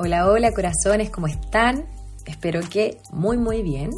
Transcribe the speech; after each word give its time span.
Hola, 0.00 0.30
hola 0.30 0.52
corazones, 0.52 1.10
¿cómo 1.10 1.26
están? 1.26 1.84
Espero 2.24 2.60
que 2.70 2.98
muy, 3.10 3.36
muy 3.36 3.62
bien. 3.62 3.90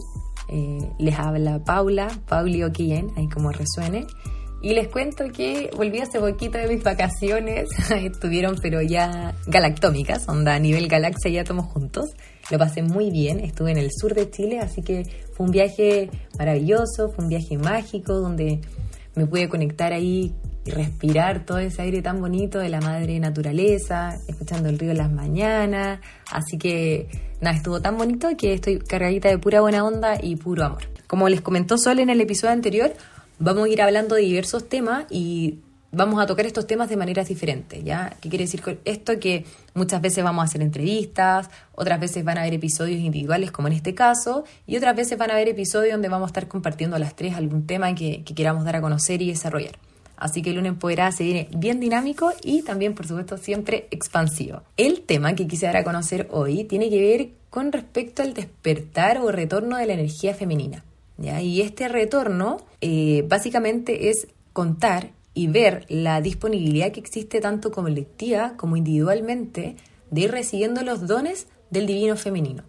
Eh, 0.49 0.89
les 0.99 1.19
habla 1.19 1.63
Paula, 1.63 2.09
Pauli 2.27 2.65
Oquien, 2.65 3.11
ahí 3.19 3.29
como 3.29 3.53
resuene. 3.53 4.07
Y 4.63 4.73
les 4.73 4.89
cuento 4.89 5.25
que 5.31 5.71
volví 5.77 5.99
hace 5.99 6.19
poquito 6.19 6.57
de 6.57 6.69
mis 6.69 6.83
vacaciones, 6.83 7.69
estuvieron 7.95 8.57
pero 8.63 8.81
ya 8.81 9.35
galactómicas, 9.47 10.27
onda 10.27 10.55
a 10.55 10.59
nivel 10.59 10.89
galaxia 10.89 11.31
ya 11.31 11.43
estamos 11.43 11.67
juntos. 11.67 12.07
Lo 12.51 12.57
pasé 12.57 12.83
muy 12.83 13.11
bien, 13.11 13.39
estuve 13.41 13.73
en 13.73 13.77
el 13.77 13.91
sur 13.93 14.15
de 14.15 14.31
Chile, 14.31 14.59
así 14.59 14.81
que 14.81 15.03
fue 15.35 15.45
un 15.45 15.53
viaje 15.53 16.09
maravilloso, 16.39 17.11
fue 17.15 17.25
un 17.25 17.29
viaje 17.29 17.59
mágico 17.59 18.15
donde 18.15 18.63
me 19.17 19.27
pude 19.27 19.51
conectar 19.51 19.93
ahí 19.93 20.35
y 20.65 20.71
respirar 20.71 21.45
todo 21.47 21.59
ese 21.59 21.83
aire 21.83 22.03
tan 22.03 22.21
bonito 22.21 22.59
de 22.59 22.69
la 22.69 22.81
madre 22.81 23.19
naturaleza, 23.19 24.19
escuchando 24.29 24.69
el 24.69 24.79
río 24.79 24.91
en 24.91 24.99
las 24.99 25.11
mañanas. 25.11 26.01
Así 26.31 26.59
que 26.59 27.09
nada, 27.41 27.57
estuvo 27.57 27.81
tan 27.81 27.97
bonito 27.97 28.29
que 28.37 28.55
estoy 28.55 28.79
cargadita 28.79 29.29
de 29.29 29.39
pura 29.39 29.61
buena 29.61 29.85
onda 29.85 30.19
y 30.23 30.37
puro 30.37 30.65
amor. 30.65 30.83
Como 31.07 31.29
les 31.29 31.41
comentó 31.41 31.79
Sol 31.79 31.99
en 31.99 32.11
el 32.11 32.21
episodio 32.21 32.53
anterior, 32.53 32.93
vamos 33.39 33.65
a 33.65 33.69
ir 33.69 33.83
hablando 33.83 34.15
de 34.15 34.23
diversos 34.23 34.69
temas 34.69 35.07
y 35.11 35.61
vamos 35.93 36.23
a 36.23 36.27
tocar 36.27 36.47
estos 36.47 36.67
temas 36.67 36.89
de 36.89 36.97
maneras 36.97 37.29
diferentes, 37.29 37.83
¿ya? 37.83 38.17
¿Qué 38.21 38.29
quiere 38.29 38.45
decir 38.45 38.63
con 38.63 38.79
esto? 38.85 39.19
Que 39.19 39.45
muchas 39.75 40.01
veces 40.01 40.23
vamos 40.23 40.43
a 40.43 40.45
hacer 40.45 40.63
entrevistas, 40.63 41.51
otras 41.73 41.99
veces 41.99 42.25
van 42.25 42.39
a 42.39 42.43
haber 42.43 42.55
episodios 42.55 43.01
individuales 43.01 43.51
como 43.51 43.69
en 43.69 43.75
este 43.75 43.95
caso, 43.95 44.45
y 44.67 44.77
otras 44.77 44.95
veces 44.95 45.19
van 45.19 45.31
a 45.31 45.35
haber 45.35 45.49
episodios 45.49 45.93
donde 45.93 46.09
vamos 46.09 46.29
a 46.29 46.31
estar 46.31 46.49
compartiendo 46.49 46.97
a 46.97 46.99
las 46.99 47.17
tres 47.17 47.35
algún 47.35 47.67
tema 47.67 47.95
que, 47.95 48.23
que 48.25 48.35
queramos 48.35 48.65
dar 48.65 48.77
a 48.77 48.81
conocer 48.81 49.21
y 49.23 49.29
desarrollar. 49.29 49.73
Así 50.21 50.43
que 50.43 50.51
el 50.51 50.57
lunes 50.57 50.75
podrá 50.75 51.11
seguir 51.11 51.49
bien 51.57 51.81
dinámico 51.81 52.33
y 52.45 52.63
también, 52.63 52.95
por 52.95 53.07
supuesto, 53.07 53.39
siempre 53.39 53.89
expansivo. 53.91 54.63
El 54.77 55.01
tema 55.01 55.35
que 55.35 55.49
quise 55.49 55.67
dar 55.67 55.79
a 55.79 55.85
conocer 55.85 56.29
hoy 56.31 56.65
tiene 56.65 56.91
que 56.91 57.01
ver 57.01 57.31
con 57.49 57.73
respecto 57.73 58.23
al 58.23 58.35
despertar 58.35 59.19
o 59.19 59.33
retorno 59.33 59.79
de 59.79 59.87
la 59.87 59.95
energía 59.95 60.35
femenina. 60.35 60.85
¿ya? 61.17 61.41
Y 61.41 61.63
este 61.63 61.89
retorno 61.89 62.59
eh, 62.83 63.25
básicamente 63.27 64.11
es 64.11 64.29
contar 64.53 65.11
y 65.33 65.47
ver 65.47 65.87
la 65.89 66.21
disponibilidad 66.21 66.93
que 66.93 67.01
existe 67.01 67.41
tanto 67.41 67.71
colectiva 67.71 68.55
como 68.57 68.77
individualmente 68.77 69.77
de 70.11 70.21
ir 70.21 70.31
recibiendo 70.31 70.83
los 70.83 71.07
dones 71.07 71.47
del 71.71 71.87
divino 71.87 72.17
femenino. 72.17 72.65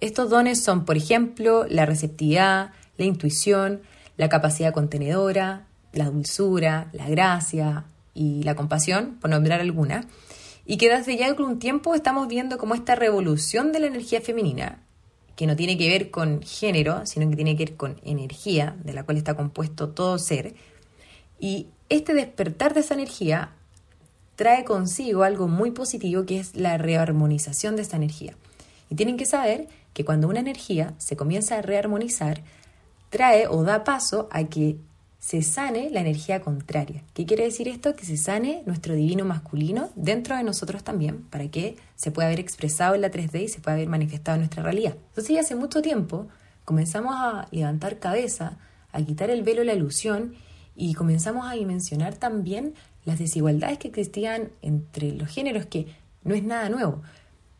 Estos 0.00 0.30
dones 0.30 0.62
son, 0.62 0.84
por 0.84 0.96
ejemplo, 0.96 1.64
la 1.68 1.86
receptividad, 1.86 2.70
la 2.96 3.04
intuición, 3.04 3.82
la 4.16 4.28
capacidad 4.28 4.72
contenedora, 4.72 5.66
la 5.92 6.10
dulzura, 6.10 6.88
la 6.92 7.08
gracia 7.08 7.84
y 8.14 8.42
la 8.42 8.54
compasión, 8.54 9.18
por 9.20 9.30
nombrar 9.30 9.60
alguna, 9.60 10.06
y 10.64 10.76
que 10.76 10.88
desde 10.88 11.16
ya 11.16 11.26
algún 11.26 11.58
tiempo 11.58 11.94
estamos 11.94 12.28
viendo 12.28 12.58
como 12.58 12.74
esta 12.74 12.94
revolución 12.94 13.72
de 13.72 13.80
la 13.80 13.86
energía 13.86 14.20
femenina, 14.20 14.80
que 15.36 15.46
no 15.46 15.56
tiene 15.56 15.76
que 15.76 15.88
ver 15.88 16.10
con 16.10 16.42
género, 16.42 17.04
sino 17.06 17.28
que 17.28 17.36
tiene 17.36 17.56
que 17.56 17.64
ver 17.64 17.76
con 17.76 18.00
energía, 18.04 18.76
de 18.84 18.92
la 18.92 19.04
cual 19.04 19.16
está 19.16 19.34
compuesto 19.34 19.88
todo 19.88 20.18
ser, 20.18 20.54
y 21.40 21.66
este 21.88 22.14
despertar 22.14 22.74
de 22.74 22.80
esa 22.80 22.94
energía 22.94 23.50
trae 24.36 24.64
consigo 24.64 25.24
algo 25.24 25.48
muy 25.48 25.72
positivo 25.72 26.24
que 26.24 26.38
es 26.38 26.56
la 26.56 26.78
rearmonización 26.78 27.76
de 27.76 27.82
esa 27.82 27.96
energía. 27.96 28.34
Y 28.88 28.94
tienen 28.94 29.16
que 29.16 29.26
saber 29.26 29.68
que 29.92 30.04
cuando 30.04 30.28
una 30.28 30.40
energía 30.40 30.94
se 30.98 31.16
comienza 31.16 31.58
a 31.58 31.62
rearmonizar, 31.62 32.42
trae 33.10 33.46
o 33.46 33.62
da 33.62 33.84
paso 33.84 34.28
a 34.30 34.44
que 34.44 34.76
se 35.22 35.40
sane 35.42 35.88
la 35.88 36.00
energía 36.00 36.40
contraria. 36.40 37.04
¿Qué 37.14 37.24
quiere 37.26 37.44
decir 37.44 37.68
esto? 37.68 37.94
Que 37.94 38.04
se 38.04 38.16
sane 38.16 38.64
nuestro 38.66 38.94
divino 38.94 39.24
masculino 39.24 39.90
dentro 39.94 40.36
de 40.36 40.42
nosotros 40.42 40.82
también, 40.82 41.22
para 41.30 41.46
que 41.48 41.76
se 41.94 42.10
pueda 42.10 42.26
haber 42.26 42.40
expresado 42.40 42.96
en 42.96 43.02
la 43.02 43.12
3D 43.12 43.44
y 43.44 43.48
se 43.48 43.60
pueda 43.60 43.76
haber 43.76 43.88
manifestado 43.88 44.36
nuestra 44.38 44.64
realidad. 44.64 44.96
Entonces, 45.10 45.32
ya 45.32 45.40
hace 45.40 45.54
mucho 45.54 45.80
tiempo 45.80 46.26
comenzamos 46.64 47.14
a 47.16 47.46
levantar 47.52 48.00
cabeza, 48.00 48.58
a 48.90 49.00
quitar 49.00 49.30
el 49.30 49.44
velo 49.44 49.60
de 49.60 49.66
la 49.66 49.74
ilusión 49.74 50.34
y 50.74 50.94
comenzamos 50.94 51.48
a 51.48 51.52
dimensionar 51.52 52.16
también 52.16 52.74
las 53.04 53.20
desigualdades 53.20 53.78
que 53.78 53.88
existían 53.88 54.50
entre 54.60 55.12
los 55.12 55.28
géneros, 55.28 55.66
que 55.66 55.86
no 56.24 56.34
es 56.34 56.42
nada 56.42 56.68
nuevo, 56.68 57.00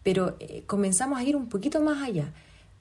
pero 0.03 0.37
eh, 0.41 0.65
comenzamos 0.67 1.17
a 1.17 1.23
ir 1.23 1.37
un 1.37 1.49
poquito 1.49 1.81
más 1.81 2.03
allá. 2.03 2.33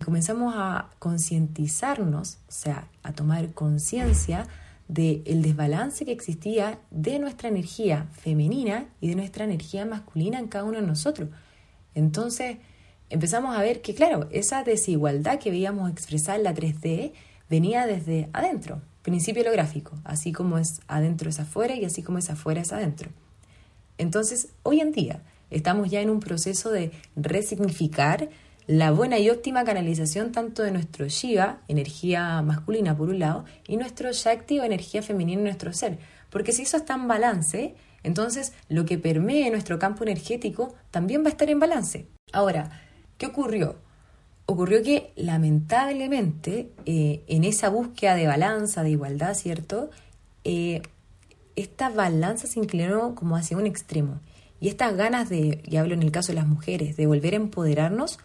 Comenzamos 0.04 0.56
a 0.58 0.90
concientizarnos, 0.98 2.40
o 2.50 2.52
sea, 2.52 2.88
a 3.04 3.14
tomar 3.14 3.54
conciencia 3.54 4.48
del 4.92 5.42
desbalance 5.42 6.04
que 6.04 6.12
existía 6.12 6.80
de 6.92 7.18
nuestra 7.18 7.48
energía 7.48 8.10
femenina 8.12 8.90
y 9.00 9.08
de 9.08 9.16
nuestra 9.16 9.46
energía 9.46 9.86
masculina 9.86 10.38
en 10.38 10.50
cada 10.50 10.66
uno 10.66 10.82
de 10.82 10.86
nosotros. 10.86 11.30
Entonces 11.96 12.58
empezamos 13.10 13.56
a 13.56 13.62
ver 13.62 13.82
que, 13.82 13.96
claro, 13.96 14.28
esa 14.32 14.66
desigualdad 14.66 15.40
que 15.40 15.50
veíamos 15.50 15.90
expresar 15.90 16.36
en 16.38 16.44
la 16.44 16.54
3D 16.54 17.14
venía 17.50 17.88
desde 17.88 18.28
adentro, 18.34 18.82
principio 19.02 19.44
holográfico, 19.44 19.98
así 20.04 20.34
como 20.34 20.58
es 20.58 20.82
adentro 20.90 21.30
es 21.30 21.40
afuera 21.40 21.74
y 21.76 21.86
así 21.86 22.04
como 22.04 22.18
es 22.18 22.30
afuera 22.30 22.60
es 22.60 22.74
adentro. 22.74 23.12
Entonces, 23.98 24.50
hoy 24.64 24.82
en 24.82 24.92
día 24.92 25.22
estamos 25.52 25.90
ya 25.90 26.02
en 26.02 26.10
un 26.10 26.20
proceso 26.20 26.70
de 26.70 26.92
resignificar 27.16 28.30
la 28.68 28.92
buena 28.92 29.20
y 29.20 29.30
óptima 29.30 29.64
canalización 29.64 30.32
tanto 30.32 30.64
de 30.64 30.72
nuestro 30.72 31.08
Shiva, 31.08 31.60
energía 31.68 32.42
masculina 32.42 32.96
por 32.96 33.10
un 33.10 33.20
lado, 33.20 33.46
y 33.68 33.78
nuestro 33.78 34.12
Shakti 34.12 34.60
o 34.60 34.64
energía 34.64 35.02
femenina 35.02 35.40
en 35.40 35.46
nuestro 35.46 35.74
ser. 35.74 36.00
Porque 36.30 36.52
si 36.52 36.62
eso 36.64 36.78
está 36.78 36.94
en 36.94 37.08
balance, 37.08 37.76
entonces 38.04 38.54
lo 38.70 38.86
que 38.86 38.98
permee 38.98 39.50
nuestro 39.52 39.80
campo 39.80 40.04
energético 40.04 40.74
también 40.92 41.24
va 41.24 41.28
a 41.28 41.32
estar 41.32 41.50
en 41.50 41.60
balance. 41.60 42.08
Ahora, 42.32 42.82
¿qué 43.18 43.28
ocurrió? 43.28 43.76
Ocurrió 44.46 44.84
que 44.84 45.12
lamentablemente 45.16 46.72
eh, 46.86 47.24
en 47.28 47.44
esa 47.44 47.70
búsqueda 47.70 48.16
de 48.16 48.28
balanza, 48.28 48.84
de 48.84 48.92
igualdad, 48.92 49.34
¿cierto? 49.34 49.90
Eh, 50.44 50.82
esta 51.56 51.90
balanza 51.90 52.48
se 52.48 52.60
inclinó 52.60 53.16
como 53.16 53.36
hacia 53.36 53.58
un 53.58 53.68
extremo. 53.68 54.20
Y 54.60 54.70
estas 54.70 54.96
ganas 54.96 55.30
de, 55.30 55.62
y 55.66 55.78
hablo 55.78 55.94
en 55.94 56.04
el 56.04 56.12
caso 56.12 56.32
de 56.32 56.36
las 56.36 56.48
mujeres, 56.48 56.96
de 56.96 57.08
volver 57.08 57.34
a 57.34 57.38
empoderarnos, 57.38 58.20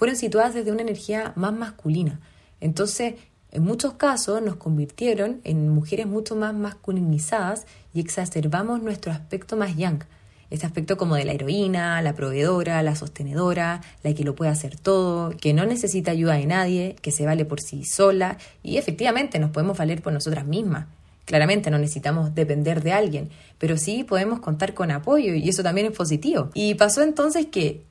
fueron 0.00 0.16
situadas 0.16 0.54
desde 0.54 0.72
una 0.72 0.80
energía 0.80 1.34
más 1.36 1.52
masculina. 1.52 2.20
Entonces, 2.62 3.16
en 3.50 3.62
muchos 3.62 3.92
casos 3.92 4.40
nos 4.40 4.56
convirtieron 4.56 5.42
en 5.44 5.68
mujeres 5.68 6.06
mucho 6.06 6.34
más 6.36 6.54
masculinizadas 6.54 7.66
y 7.92 8.00
exacerbamos 8.00 8.82
nuestro 8.82 9.12
aspecto 9.12 9.58
más 9.58 9.76
yang. 9.76 10.02
Ese 10.48 10.64
aspecto 10.64 10.96
como 10.96 11.16
de 11.16 11.26
la 11.26 11.32
heroína, 11.32 12.00
la 12.00 12.14
proveedora, 12.14 12.82
la 12.82 12.96
sostenedora, 12.96 13.82
la 14.02 14.14
que 14.14 14.24
lo 14.24 14.34
puede 14.34 14.50
hacer 14.50 14.80
todo, 14.80 15.36
que 15.36 15.52
no 15.52 15.66
necesita 15.66 16.12
ayuda 16.12 16.32
de 16.32 16.46
nadie, 16.46 16.96
que 17.02 17.12
se 17.12 17.26
vale 17.26 17.44
por 17.44 17.60
sí 17.60 17.84
sola 17.84 18.38
y 18.62 18.78
efectivamente 18.78 19.38
nos 19.38 19.50
podemos 19.50 19.76
valer 19.76 20.00
por 20.00 20.14
nosotras 20.14 20.46
mismas. 20.46 20.86
Claramente 21.26 21.70
no 21.70 21.76
necesitamos 21.76 22.34
depender 22.34 22.82
de 22.82 22.94
alguien, 22.94 23.28
pero 23.58 23.76
sí 23.76 24.02
podemos 24.04 24.40
contar 24.40 24.72
con 24.72 24.92
apoyo 24.92 25.34
y 25.34 25.46
eso 25.46 25.62
también 25.62 25.88
es 25.88 25.92
positivo. 25.92 26.48
Y 26.54 26.74
pasó 26.76 27.02
entonces 27.02 27.44
que 27.44 27.89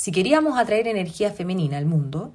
si 0.00 0.12
queríamos 0.12 0.58
atraer 0.58 0.88
energía 0.88 1.30
femenina 1.30 1.76
al 1.76 1.84
mundo, 1.84 2.32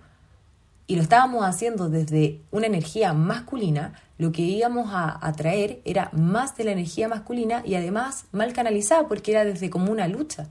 y 0.86 0.98
lo 0.98 1.02
estábamos 1.02 1.44
haciendo 1.44 1.90
desde 1.90 2.42
una 2.52 2.68
energía 2.68 3.12
masculina, 3.14 4.00
lo 4.20 4.32
que 4.32 4.44
íbamos 4.44 4.92
a 4.94 5.18
atraer 5.26 5.82
era 5.84 6.12
más 6.14 6.56
de 6.56 6.64
la 6.64 6.74
energía 6.74 7.08
masculina 7.08 7.64
y 7.66 7.74
además 7.74 8.26
mal 8.32 8.54
canalizada 8.54 9.08
porque 9.08 9.32
era 9.32 9.46
desde 9.46 9.72
como 9.72 9.92
una 9.92 10.08
lucha. 10.08 10.48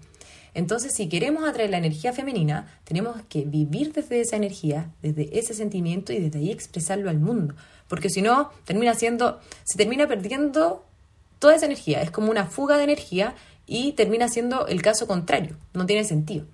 Entonces, 0.55 0.93
si 0.93 1.09
queremos 1.09 1.45
atraer 1.45 1.71
la 1.71 1.79
energía 1.79 2.13
femenina, 2.13 2.67
tenemos 2.83 3.15
que 3.29 3.45
vivir 3.45 3.93
desde 3.93 4.21
esa 4.21 4.35
energía, 4.35 4.91
desde 5.01 5.39
ese 5.39 5.55
sentimiento 5.55 6.13
y 6.13 6.19
desde 6.19 6.41
ahí 6.41 6.51
expresarlo 6.51 7.11
al 7.11 7.21
mundo. 7.21 7.55
Porque 7.87 8.11
si 8.11 8.23
no, 8.23 8.51
termina 8.65 8.95
siendo, 8.95 9.39
se 9.63 9.79
termina 9.79 10.09
perdiendo 10.09 10.85
toda 11.39 11.55
esa 11.55 11.67
energía. 11.67 12.03
Es 12.03 12.11
como 12.11 12.33
una 12.33 12.47
fuga 12.47 12.77
de 12.77 12.83
energía 12.83 13.37
y 13.69 13.93
termina 13.93 14.29
siendo 14.29 14.67
el 14.67 14.83
caso 14.83 15.07
contrario. 15.07 15.57
No 15.75 15.87
tiene 15.87 16.03
sentido. 16.03 16.47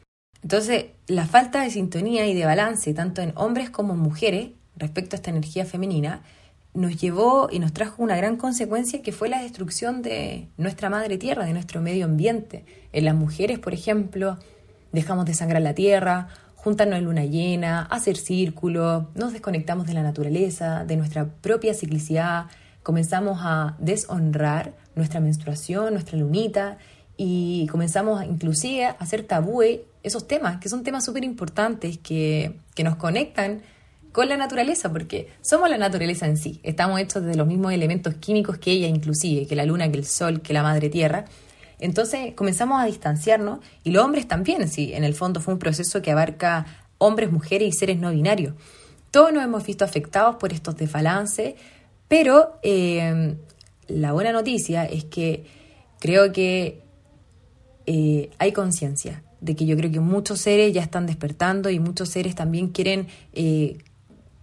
Entonces, 0.42 0.86
la 1.06 1.26
falta 1.26 1.62
de 1.62 1.70
sintonía 1.70 2.26
y 2.26 2.34
de 2.34 2.46
balance, 2.46 2.92
tanto 2.94 3.22
en 3.22 3.32
hombres 3.36 3.70
como 3.70 3.94
en 3.94 4.00
mujeres, 4.00 4.50
respecto 4.76 5.14
a 5.14 5.18
esta 5.18 5.30
energía 5.30 5.64
femenina, 5.64 6.22
nos 6.72 7.00
llevó 7.00 7.48
y 7.50 7.58
nos 7.58 7.72
trajo 7.72 8.02
una 8.02 8.16
gran 8.16 8.36
consecuencia 8.36 9.02
que 9.02 9.12
fue 9.12 9.28
la 9.28 9.42
destrucción 9.42 10.02
de 10.02 10.48
nuestra 10.56 10.88
madre 10.88 11.18
tierra, 11.18 11.44
de 11.44 11.52
nuestro 11.52 11.80
medio 11.80 12.04
ambiente. 12.04 12.64
En 12.92 13.04
las 13.04 13.14
mujeres, 13.14 13.58
por 13.58 13.74
ejemplo, 13.74 14.38
dejamos 14.92 15.26
de 15.26 15.34
sangrar 15.34 15.62
la 15.62 15.74
tierra, 15.74 16.28
juntarnos 16.54 16.98
en 16.98 17.04
luna 17.04 17.24
llena, 17.24 17.82
hacer 17.82 18.16
círculo, 18.16 19.10
nos 19.14 19.32
desconectamos 19.32 19.86
de 19.86 19.94
la 19.94 20.02
naturaleza, 20.02 20.84
de 20.84 20.96
nuestra 20.96 21.26
propia 21.26 21.74
ciclicidad, 21.74 22.46
comenzamos 22.82 23.38
a 23.42 23.76
deshonrar 23.78 24.72
nuestra 24.94 25.20
menstruación, 25.20 25.92
nuestra 25.94 26.18
lunita, 26.18 26.78
y 27.16 27.66
comenzamos 27.66 28.24
inclusive 28.24 28.86
a 28.86 28.90
hacer 28.92 29.24
tabúe 29.24 29.82
esos 30.02 30.26
temas, 30.26 30.58
que 30.58 30.68
son 30.68 30.82
temas 30.82 31.04
súper 31.04 31.24
importantes 31.24 31.98
que, 31.98 32.56
que 32.74 32.84
nos 32.84 32.96
conectan 32.96 33.62
con 34.12 34.28
la 34.28 34.36
naturaleza, 34.36 34.90
porque 34.90 35.28
somos 35.40 35.70
la 35.70 35.78
naturaleza 35.78 36.26
en 36.26 36.36
sí, 36.36 36.60
estamos 36.62 37.00
hechos 37.00 37.24
de 37.24 37.36
los 37.36 37.46
mismos 37.46 37.72
elementos 37.72 38.14
químicos 38.14 38.58
que 38.58 38.72
ella 38.72 38.88
inclusive, 38.88 39.46
que 39.46 39.54
la 39.54 39.64
luna, 39.64 39.90
que 39.90 39.98
el 39.98 40.06
sol, 40.06 40.40
que 40.40 40.52
la 40.52 40.62
madre 40.62 40.88
tierra. 40.90 41.26
Entonces 41.78 42.34
comenzamos 42.34 42.80
a 42.82 42.86
distanciarnos 42.86 43.60
y 43.84 43.90
los 43.90 44.04
hombres 44.04 44.26
también, 44.26 44.68
sí, 44.68 44.92
en 44.94 45.04
el 45.04 45.14
fondo 45.14 45.40
fue 45.40 45.54
un 45.54 45.60
proceso 45.60 46.02
que 46.02 46.10
abarca 46.10 46.66
hombres, 46.98 47.30
mujeres 47.30 47.68
y 47.68 47.72
seres 47.72 47.98
no 47.98 48.10
binarios. 48.10 48.54
Todos 49.10 49.32
nos 49.32 49.44
hemos 49.44 49.64
visto 49.64 49.84
afectados 49.84 50.36
por 50.36 50.52
estos 50.52 50.76
desbalances, 50.76 51.54
pero 52.08 52.58
eh, 52.62 53.36
la 53.86 54.12
buena 54.12 54.32
noticia 54.32 54.84
es 54.84 55.04
que 55.04 55.46
creo 56.00 56.32
que 56.32 56.82
eh, 57.86 58.30
hay 58.38 58.52
conciencia 58.52 59.22
de 59.40 59.56
que 59.56 59.66
yo 59.66 59.76
creo 59.76 59.90
que 59.90 60.00
muchos 60.00 60.40
seres 60.40 60.72
ya 60.72 60.82
están 60.82 61.06
despertando 61.06 61.70
y 61.70 61.80
muchos 61.80 62.08
seres 62.08 62.34
también 62.34 62.68
quieren 62.68 63.08
eh, 63.32 63.78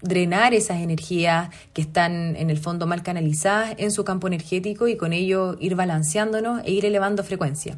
drenar 0.02 0.54
esas 0.54 0.82
energías 0.82 1.50
que 1.74 1.82
están 1.82 2.36
en 2.36 2.50
el 2.50 2.58
fondo 2.58 2.88
mal 2.88 3.04
canalizadas 3.04 3.76
en 3.78 3.92
su 3.92 4.04
campo 4.04 4.28
energético 4.28 4.88
y 4.88 4.98
con 4.98 5.14
ello 5.14 5.58
ir 5.60 5.76
balanceándonos 5.76 6.62
e 6.66 6.72
ir 6.72 6.86
elevando 6.86 7.24
frecuencia. 7.24 7.78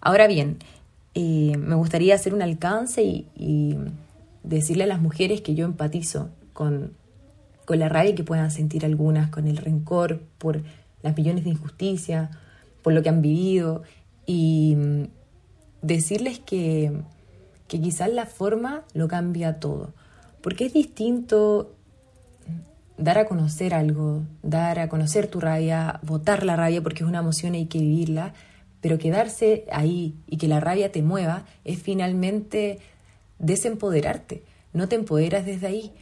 Ahora 0.00 0.26
bien, 0.26 0.58
me 1.14 1.74
gustaría 1.74 2.14
hacer 2.14 2.32
un 2.32 2.42
alcance 2.42 3.02
y 3.02 3.76
decirle 4.42 4.84
a 4.84 4.86
las 4.86 5.00
mujeres 5.00 5.40
que 5.40 5.54
yo 5.54 5.64
empatizo 5.64 6.30
con, 6.52 6.92
con 7.64 7.78
la 7.78 7.88
rabia 7.88 8.14
que 8.14 8.24
puedan 8.24 8.50
sentir 8.50 8.84
algunas, 8.84 9.30
con 9.30 9.46
el 9.46 9.58
rencor 9.58 10.20
por 10.38 10.62
las 11.02 11.16
millones 11.16 11.44
de 11.44 11.50
injusticias, 11.50 12.30
por 12.82 12.94
lo 12.94 13.02
que 13.02 13.10
han 13.10 13.20
vivido, 13.20 13.82
y 14.26 14.76
decirles 15.82 16.38
que, 16.38 16.92
que 17.66 17.80
quizás 17.80 18.10
la 18.10 18.26
forma 18.26 18.82
lo 18.94 19.08
cambia 19.08 19.60
todo, 19.60 19.92
porque 20.42 20.66
es 20.66 20.72
distinto 20.72 21.74
dar 22.98 23.18
a 23.18 23.26
conocer 23.26 23.74
algo, 23.74 24.22
dar 24.42 24.80
a 24.80 24.88
conocer 24.88 25.28
tu 25.28 25.40
rabia, 25.40 26.00
votar 26.02 26.44
la 26.44 26.56
rabia 26.56 26.82
porque 26.82 27.04
es 27.04 27.08
una 27.08 27.20
emoción 27.20 27.54
y 27.54 27.58
hay 27.58 27.66
que 27.66 27.78
vivirla, 27.78 28.34
pero 28.80 28.98
quedarse 28.98 29.64
ahí 29.72 30.16
y 30.26 30.36
que 30.36 30.48
la 30.48 30.60
rabia 30.60 30.92
te 30.92 31.02
mueva 31.02 31.44
es 31.64 31.80
finalmente 31.80 32.78
desempoderarte, 33.38 34.42
no 34.72 34.88
te 34.88 34.96
empoderas 34.96 35.46
desde 35.46 35.68
ahí. 35.68 35.92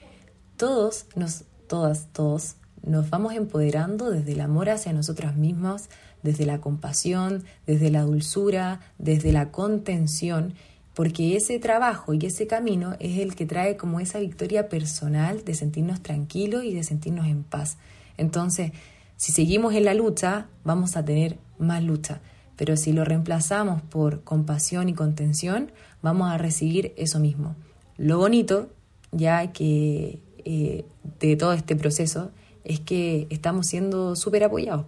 Todos, 0.57 1.07
nos, 1.15 1.45
todas, 1.69 2.09
todos, 2.13 2.57
nos 2.83 3.11
vamos 3.11 3.35
empoderando 3.35 4.11
desde 4.11 4.33
el 4.33 4.41
amor 4.41 4.71
hacia 4.71 4.93
nosotras 4.93 5.37
mismas, 5.37 5.91
desde 6.23 6.47
la 6.47 6.61
compasión, 6.61 7.45
desde 7.67 7.91
la 7.91 8.03
dulzura, 8.03 8.81
desde 8.99 9.33
la 9.33 9.51
contención, 9.51 10.55
porque 10.95 11.37
ese 11.37 11.59
trabajo 11.59 12.15
y 12.15 12.25
ese 12.25 12.47
camino 12.47 12.97
es 13.01 13.19
el 13.19 13.35
que 13.35 13.45
trae 13.45 13.77
como 13.77 14.01
esa 14.01 14.19
victoria 14.19 14.69
personal 14.69 15.45
de 15.45 15.55
sentirnos 15.55 16.03
tranquilos 16.03 16.65
y 16.65 16.73
de 16.73 16.83
sentirnos 16.83 17.27
en 17.27 17.43
paz. 17.43 17.77
Entonces, 18.17 18.73
si 19.17 19.33
seguimos 19.33 19.75
en 19.75 19.85
la 19.85 19.95
lucha, 19.95 20.47
vamos 20.65 20.97
a 20.97 21.05
tener 21.05 21.39
más 21.59 21.83
lucha, 21.83 22.21
pero 22.57 22.77
si 22.77 22.93
lo 22.93 23.05
reemplazamos 23.05 23.83
por 23.83 24.23
compasión 24.25 24.89
y 24.89 24.95
contención, 24.95 25.71
vamos 26.03 26.31
a 26.31 26.39
recibir 26.39 26.95
eso 26.97 27.21
mismo. 27.21 27.57
Lo 27.99 28.19
bonito, 28.19 28.71
ya 29.13 29.53
que 29.53 30.21
eh, 30.45 30.85
de 31.21 31.37
todo 31.37 31.53
este 31.53 31.77
proceso, 31.77 32.31
es 32.67 32.81
que 32.81 33.29
estamos 33.31 33.69
siendo 33.69 34.17
súper 34.17 34.43
apoyados, 34.43 34.87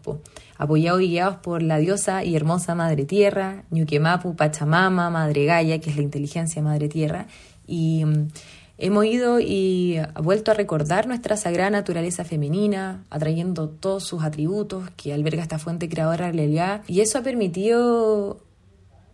apoyados 0.56 1.00
y 1.00 1.10
guiados 1.10 1.36
por 1.36 1.62
la 1.62 1.78
diosa 1.78 2.24
y 2.24 2.34
hermosa 2.34 2.74
Madre 2.74 3.04
Tierra, 3.04 3.62
Ñuquemapu, 3.70 4.34
Pachamama, 4.34 5.10
Madre 5.10 5.44
Gaia, 5.44 5.80
que 5.80 5.90
es 5.90 5.96
la 5.96 6.02
inteligencia 6.02 6.60
Madre 6.60 6.88
Tierra, 6.88 7.28
y 7.68 8.04
mm, 8.04 8.28
hemos 8.78 9.04
ido 9.04 9.38
y 9.38 10.00
vuelto 10.20 10.50
a 10.50 10.54
recordar 10.54 11.06
nuestra 11.06 11.36
sagrada 11.36 11.70
naturaleza 11.70 12.24
femenina, 12.24 13.04
atrayendo 13.10 13.68
todos 13.68 14.02
sus 14.02 14.24
atributos 14.24 14.90
que 14.96 15.14
alberga 15.14 15.42
esta 15.42 15.60
fuente 15.60 15.88
creadora 15.88 16.26
de 16.26 16.32
realidad, 16.32 16.82
y 16.88 17.00
eso 17.00 17.18
ha 17.18 17.22
permitido 17.22 18.40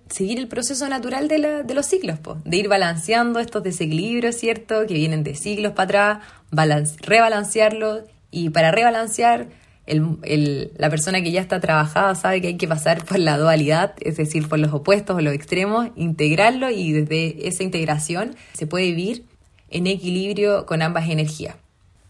seguir 0.09 0.39
el 0.39 0.49
proceso 0.49 0.89
natural 0.89 1.29
de, 1.29 1.39
la, 1.39 1.63
de 1.65 1.75
los 1.75 1.85
ciclos, 1.85 2.19
de 2.45 2.57
ir 2.57 2.69
balanceando 2.69 3.41
estos 3.41 3.63
desequilibrios, 3.63 4.37
¿cierto? 4.37 4.87
Que 4.87 4.95
vienen 4.95 5.23
de 5.23 5.35
siglos 5.35 5.73
para 5.73 6.23
atrás, 6.51 6.97
rebalancearlos 7.03 8.05
y 8.35 8.51
para 8.51 8.73
rebalancear, 8.73 9.47
la 9.87 10.91
persona 10.91 11.23
que 11.23 11.31
ya 11.31 11.41
está 11.41 11.61
trabajada 11.61 12.15
sabe 12.17 12.41
que 12.41 12.49
hay 12.49 12.57
que 12.57 12.67
pasar 12.67 13.05
por 13.05 13.19
la 13.19 13.39
dualidad, 13.39 13.95
es 14.01 14.17
decir, 14.17 14.49
por 14.49 14.59
los 14.59 14.73
opuestos 14.73 15.17
o 15.17 15.21
los 15.21 15.35
extremos, 15.35 15.91
integrarlo 15.95 16.71
y 16.71 16.93
desde 16.93 17.47
esa 17.47 17.63
integración 17.63 18.35
se 18.55 18.67
puede 18.67 18.87
vivir 18.87 19.25
en 19.71 19.87
equilibrio 19.87 20.67
con 20.67 20.83
ambas 20.83 21.09
energías. 21.09 21.55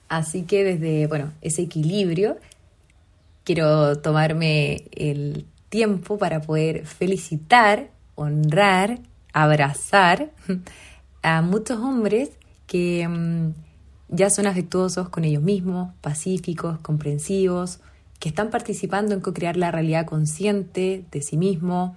Así 0.08 0.42
que 0.44 0.64
desde, 0.64 1.08
bueno, 1.08 1.32
ese 1.42 1.62
equilibrio 1.62 2.38
quiero 3.42 3.98
tomarme 3.98 4.84
el 4.92 5.44
tiempo 5.68 6.16
para 6.16 6.40
poder 6.40 6.86
felicitar, 6.86 7.90
honrar, 8.14 9.00
abrazar 9.32 10.30
a 11.22 11.42
muchos 11.42 11.78
hombres 11.80 12.30
que 12.66 13.06
mm, 13.06 13.52
ya 14.08 14.30
son 14.30 14.46
afectuosos 14.46 15.08
con 15.08 15.24
ellos 15.24 15.42
mismos, 15.42 15.92
pacíficos, 16.00 16.78
comprensivos, 16.78 17.80
que 18.18 18.28
están 18.28 18.50
participando 18.50 19.14
en 19.14 19.20
co-crear 19.20 19.56
la 19.56 19.70
realidad 19.70 20.06
consciente 20.06 21.04
de 21.10 21.22
sí 21.22 21.36
mismo, 21.36 21.96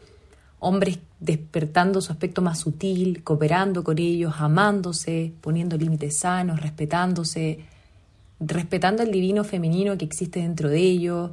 hombres 0.59 0.99
despertando 1.19 2.01
su 2.01 2.11
aspecto 2.11 2.41
más 2.41 2.59
sutil, 2.59 3.23
cooperando 3.23 3.83
con 3.83 3.97
ellos, 3.97 4.35
amándose, 4.37 5.33
poniendo 5.41 5.77
límites 5.77 6.17
sanos, 6.17 6.61
respetándose, 6.61 7.59
respetando 8.39 9.03
el 9.03 9.11
divino 9.11 9.43
femenino 9.43 9.97
que 9.97 10.05
existe 10.05 10.41
dentro 10.41 10.69
de 10.69 10.79
ellos, 10.79 11.31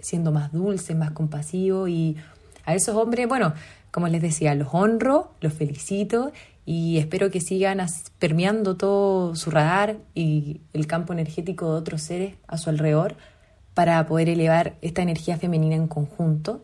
siendo 0.00 0.32
más 0.32 0.52
dulce, 0.52 0.94
más 0.94 1.12
compasivo. 1.12 1.88
Y 1.88 2.16
a 2.64 2.74
esos 2.74 2.96
hombres, 2.96 3.28
bueno, 3.28 3.54
como 3.90 4.08
les 4.08 4.22
decía, 4.22 4.54
los 4.54 4.68
honro, 4.72 5.32
los 5.40 5.52
felicito 5.52 6.32
y 6.64 6.98
espero 6.98 7.30
que 7.30 7.40
sigan 7.40 7.84
permeando 8.18 8.76
todo 8.76 9.34
su 9.34 9.50
radar 9.50 9.98
y 10.14 10.60
el 10.72 10.86
campo 10.86 11.12
energético 11.12 11.72
de 11.72 11.78
otros 11.80 12.02
seres 12.02 12.34
a 12.46 12.56
su 12.56 12.70
alrededor 12.70 13.16
para 13.74 14.06
poder 14.06 14.28
elevar 14.28 14.74
esta 14.80 15.02
energía 15.02 15.36
femenina 15.38 15.74
en 15.74 15.88
conjunto. 15.88 16.62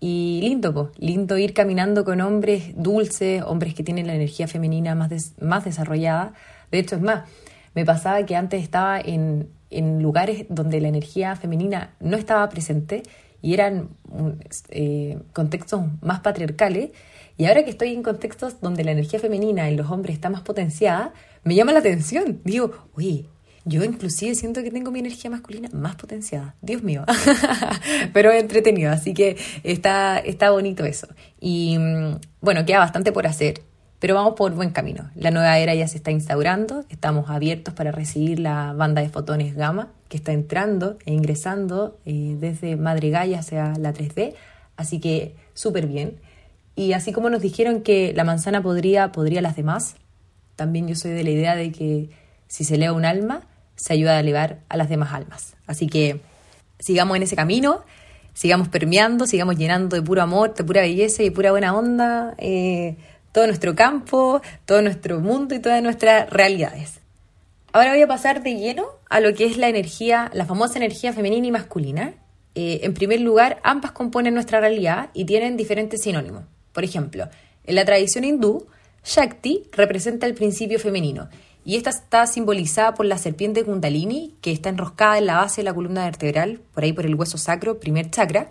Y 0.00 0.40
lindo, 0.42 0.92
lindo 0.98 1.38
ir 1.38 1.54
caminando 1.54 2.04
con 2.04 2.20
hombres 2.20 2.72
dulces, 2.76 3.42
hombres 3.42 3.74
que 3.74 3.82
tienen 3.82 4.06
la 4.06 4.14
energía 4.14 4.46
femenina 4.46 4.94
más, 4.94 5.34
más 5.40 5.64
desarrollada. 5.64 6.34
De 6.70 6.78
hecho, 6.78 6.96
es 6.96 7.02
más, 7.02 7.28
me 7.74 7.84
pasaba 7.84 8.24
que 8.26 8.36
antes 8.36 8.62
estaba 8.62 9.00
en, 9.00 9.48
en 9.70 10.02
lugares 10.02 10.46
donde 10.48 10.80
la 10.80 10.88
energía 10.88 11.34
femenina 11.36 11.94
no 12.00 12.16
estaba 12.16 12.48
presente 12.48 13.04
y 13.42 13.54
eran 13.54 13.90
eh, 14.70 15.18
contextos 15.32 15.82
más 16.00 16.20
patriarcales. 16.20 16.90
Y 17.36 17.46
ahora 17.46 17.64
que 17.64 17.70
estoy 17.70 17.92
en 17.92 18.02
contextos 18.02 18.60
donde 18.60 18.82
la 18.84 18.92
energía 18.92 19.20
femenina 19.20 19.68
en 19.68 19.76
los 19.76 19.90
hombres 19.90 20.14
está 20.14 20.30
más 20.30 20.42
potenciada, 20.42 21.12
me 21.44 21.54
llama 21.54 21.72
la 21.72 21.80
atención. 21.80 22.40
Digo, 22.44 22.72
oye, 22.94 23.28
yo 23.64 23.82
inclusive 23.82 24.34
siento 24.36 24.62
que 24.62 24.70
tengo 24.70 24.90
mi 24.92 25.00
energía 25.00 25.28
masculina 25.28 25.68
más 25.72 25.96
potenciada. 25.96 26.54
Dios 26.62 26.82
mío. 26.82 27.04
Pero 28.12 28.30
entretenido, 28.30 28.92
así 28.92 29.12
que 29.12 29.36
está, 29.64 30.18
está 30.18 30.50
bonito 30.50 30.84
eso. 30.84 31.08
Y 31.40 31.76
mm, 31.76 32.20
bueno, 32.40 32.64
queda 32.64 32.78
bastante 32.78 33.10
por 33.10 33.26
hacer. 33.26 33.62
Pero 33.98 34.14
vamos 34.14 34.34
por 34.34 34.52
buen 34.54 34.70
camino. 34.70 35.10
La 35.14 35.30
nueva 35.30 35.58
era 35.58 35.74
ya 35.74 35.88
se 35.88 35.96
está 35.96 36.10
instaurando, 36.10 36.84
estamos 36.90 37.30
abiertos 37.30 37.72
para 37.74 37.92
recibir 37.92 38.38
la 38.38 38.72
banda 38.74 39.00
de 39.00 39.08
fotones 39.08 39.54
gamma 39.54 39.88
que 40.08 40.18
está 40.18 40.32
entrando 40.32 40.98
e 41.06 41.12
ingresando 41.12 41.98
eh, 42.04 42.36
desde 42.38 42.76
Madre 42.76 43.10
Gaia 43.10 43.40
hacia 43.40 43.72
la 43.78 43.92
3D, 43.92 44.34
así 44.76 45.00
que 45.00 45.34
súper 45.54 45.86
bien. 45.86 46.20
Y 46.74 46.92
así 46.92 47.12
como 47.12 47.30
nos 47.30 47.40
dijeron 47.40 47.80
que 47.80 48.12
la 48.14 48.24
manzana 48.24 48.62
podría, 48.62 49.12
podría 49.12 49.40
las 49.40 49.56
demás, 49.56 49.96
también 50.56 50.88
yo 50.88 50.94
soy 50.94 51.12
de 51.12 51.24
la 51.24 51.30
idea 51.30 51.56
de 51.56 51.72
que 51.72 52.10
si 52.48 52.64
se 52.64 52.74
eleva 52.74 52.92
un 52.92 53.04
alma, 53.04 53.42
se 53.76 53.92
ayuda 53.92 54.16
a 54.16 54.20
elevar 54.20 54.60
a 54.68 54.76
las 54.76 54.88
demás 54.88 55.12
almas. 55.12 55.56
Así 55.66 55.86
que 55.86 56.20
sigamos 56.78 57.16
en 57.16 57.22
ese 57.22 57.34
camino, 57.34 57.82
sigamos 58.34 58.68
permeando, 58.68 59.26
sigamos 59.26 59.56
llenando 59.56 59.96
de 59.96 60.02
puro 60.02 60.22
amor, 60.22 60.54
de 60.54 60.64
pura 60.64 60.82
belleza 60.82 61.22
y 61.22 61.30
pura 61.30 61.50
buena 61.50 61.76
onda. 61.76 62.34
Eh, 62.38 62.96
todo 63.36 63.46
nuestro 63.46 63.74
campo, 63.74 64.40
todo 64.64 64.80
nuestro 64.80 65.20
mundo 65.20 65.54
y 65.54 65.58
todas 65.58 65.82
nuestras 65.82 66.30
realidades. 66.30 67.00
Ahora 67.70 67.90
voy 67.90 68.00
a 68.00 68.06
pasar 68.06 68.42
de 68.42 68.54
lleno 68.54 68.86
a 69.10 69.20
lo 69.20 69.34
que 69.34 69.44
es 69.44 69.58
la 69.58 69.68
energía, 69.68 70.30
la 70.32 70.46
famosa 70.46 70.78
energía 70.78 71.12
femenina 71.12 71.46
y 71.46 71.50
masculina. 71.50 72.14
Eh, 72.54 72.80
en 72.84 72.94
primer 72.94 73.20
lugar, 73.20 73.60
ambas 73.62 73.92
componen 73.92 74.32
nuestra 74.32 74.58
realidad 74.60 75.10
y 75.12 75.26
tienen 75.26 75.58
diferentes 75.58 76.00
sinónimos. 76.00 76.44
Por 76.72 76.82
ejemplo, 76.82 77.28
en 77.64 77.74
la 77.74 77.84
tradición 77.84 78.24
hindú, 78.24 78.68
Shakti 79.04 79.64
representa 79.72 80.24
el 80.24 80.32
principio 80.32 80.78
femenino 80.78 81.28
y 81.62 81.76
esta 81.76 81.90
está 81.90 82.26
simbolizada 82.26 82.94
por 82.94 83.04
la 83.04 83.18
serpiente 83.18 83.64
Kundalini, 83.64 84.34
que 84.40 84.50
está 84.50 84.70
enroscada 84.70 85.18
en 85.18 85.26
la 85.26 85.36
base 85.36 85.60
de 85.60 85.66
la 85.66 85.74
columna 85.74 86.06
vertebral, 86.06 86.60
por 86.72 86.84
ahí 86.84 86.94
por 86.94 87.04
el 87.04 87.14
hueso 87.14 87.36
sacro, 87.36 87.80
primer 87.80 88.10
chakra, 88.10 88.48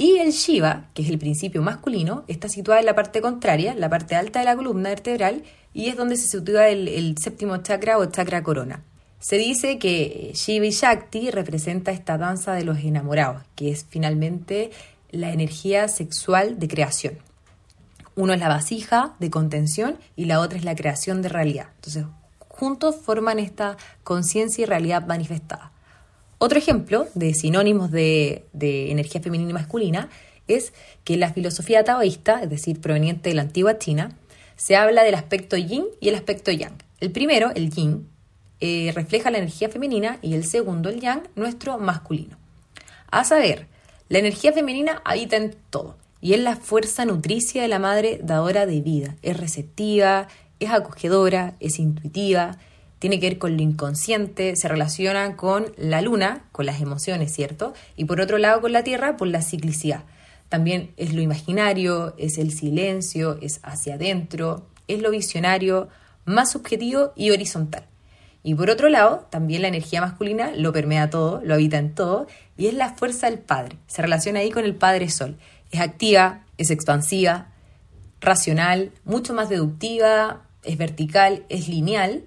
y 0.00 0.16
el 0.16 0.30
Shiva, 0.30 0.86
que 0.94 1.02
es 1.02 1.10
el 1.10 1.18
principio 1.18 1.60
masculino, 1.60 2.24
está 2.26 2.48
situado 2.48 2.80
en 2.80 2.86
la 2.86 2.94
parte 2.94 3.20
contraria, 3.20 3.74
la 3.74 3.90
parte 3.90 4.16
alta 4.16 4.38
de 4.38 4.46
la 4.46 4.56
columna 4.56 4.88
vertebral, 4.88 5.42
y 5.74 5.88
es 5.88 5.96
donde 5.98 6.16
se 6.16 6.26
sitúa 6.26 6.68
el, 6.68 7.14
séptimo 7.18 7.58
chakra 7.58 7.98
o 7.98 8.06
chakra 8.06 8.42
corona. 8.42 8.82
Se 9.18 9.36
dice 9.36 9.78
que 9.78 10.30
Shiva 10.32 10.64
y 10.64 10.70
Shakti 10.70 11.30
representa 11.30 11.90
esta 11.90 12.16
danza 12.16 12.54
de 12.54 12.64
los 12.64 12.78
enamorados, 12.78 13.42
que 13.54 13.70
es 13.70 13.84
finalmente 13.90 14.70
la 15.10 15.32
energía 15.34 15.86
sexual 15.86 16.58
de 16.58 16.68
creación. 16.68 17.18
Uno 18.16 18.32
es 18.32 18.40
la 18.40 18.48
vasija 18.48 19.16
de 19.18 19.28
contención 19.28 19.98
y 20.16 20.24
la 20.24 20.40
otra 20.40 20.56
es 20.56 20.64
la 20.64 20.76
creación 20.76 21.20
de 21.20 21.28
realidad. 21.28 21.66
Entonces, 21.74 22.06
juntos 22.48 22.96
forman 22.96 23.38
esta 23.38 23.76
conciencia 24.02 24.62
y 24.62 24.64
realidad 24.64 25.06
manifestada. 25.06 25.69
Otro 26.42 26.56
ejemplo 26.56 27.06
de 27.14 27.34
sinónimos 27.34 27.90
de, 27.90 28.46
de, 28.54 28.90
energía 28.90 29.20
femenina 29.20 29.50
y 29.50 29.52
masculina 29.52 30.08
es 30.48 30.72
que 31.04 31.12
en 31.12 31.20
la 31.20 31.34
filosofía 31.34 31.84
taoísta, 31.84 32.42
es 32.42 32.48
decir, 32.48 32.80
proveniente 32.80 33.28
de 33.28 33.34
la 33.34 33.42
antigua 33.42 33.76
China, 33.76 34.16
se 34.56 34.74
habla 34.74 35.02
del 35.02 35.16
aspecto 35.16 35.58
yin 35.58 35.84
y 36.00 36.08
el 36.08 36.14
aspecto 36.14 36.50
yang. 36.50 36.82
El 36.98 37.10
primero, 37.10 37.50
el 37.54 37.68
yin, 37.68 38.08
eh, 38.58 38.90
refleja 38.94 39.30
la 39.30 39.36
energía 39.36 39.68
femenina 39.68 40.18
y 40.22 40.32
el 40.32 40.46
segundo, 40.46 40.88
el 40.88 40.98
yang, 40.98 41.28
nuestro 41.36 41.76
masculino. 41.76 42.38
A 43.10 43.24
saber, 43.24 43.66
la 44.08 44.18
energía 44.18 44.54
femenina 44.54 45.02
habita 45.04 45.36
en 45.36 45.54
todo 45.68 45.98
y 46.22 46.32
es 46.32 46.40
la 46.40 46.56
fuerza 46.56 47.04
nutricia 47.04 47.60
de 47.60 47.68
la 47.68 47.78
madre 47.78 48.18
dadora 48.22 48.64
de 48.64 48.80
vida. 48.80 49.16
Es 49.20 49.36
receptiva, 49.36 50.28
es 50.58 50.70
acogedora, 50.70 51.56
es 51.60 51.78
intuitiva, 51.78 52.56
tiene 53.00 53.18
que 53.18 53.30
ver 53.30 53.38
con 53.38 53.56
lo 53.56 53.62
inconsciente, 53.62 54.54
se 54.54 54.68
relaciona 54.68 55.34
con 55.34 55.72
la 55.76 56.02
luna, 56.02 56.44
con 56.52 56.66
las 56.66 56.80
emociones, 56.80 57.32
¿cierto? 57.32 57.72
Y 57.96 58.04
por 58.04 58.20
otro 58.20 58.38
lado 58.38 58.60
con 58.60 58.72
la 58.72 58.84
tierra, 58.84 59.16
por 59.16 59.26
la 59.26 59.42
ciclicidad. 59.42 60.04
También 60.50 60.92
es 60.96 61.14
lo 61.14 61.22
imaginario, 61.22 62.14
es 62.18 62.36
el 62.36 62.52
silencio, 62.52 63.38
es 63.40 63.60
hacia 63.62 63.94
adentro, 63.94 64.66
es 64.86 65.00
lo 65.00 65.10
visionario, 65.10 65.88
más 66.26 66.52
subjetivo 66.52 67.12
y 67.16 67.30
horizontal. 67.30 67.86
Y 68.42 68.54
por 68.54 68.68
otro 68.68 68.90
lado, 68.90 69.26
también 69.30 69.62
la 69.62 69.68
energía 69.68 70.02
masculina 70.02 70.52
lo 70.54 70.72
permea 70.72 71.08
todo, 71.08 71.40
lo 71.42 71.54
habita 71.54 71.78
en 71.78 71.94
todo, 71.94 72.26
y 72.58 72.66
es 72.66 72.74
la 72.74 72.92
fuerza 72.94 73.30
del 73.30 73.38
Padre. 73.38 73.78
Se 73.86 74.02
relaciona 74.02 74.40
ahí 74.40 74.50
con 74.50 74.64
el 74.64 74.74
Padre 74.74 75.08
Sol. 75.08 75.38
Es 75.70 75.80
activa, 75.80 76.44
es 76.58 76.70
expansiva, 76.70 77.48
racional, 78.20 78.92
mucho 79.04 79.32
más 79.32 79.48
deductiva, 79.48 80.42
es 80.64 80.76
vertical, 80.76 81.44
es 81.48 81.68
lineal, 81.68 82.24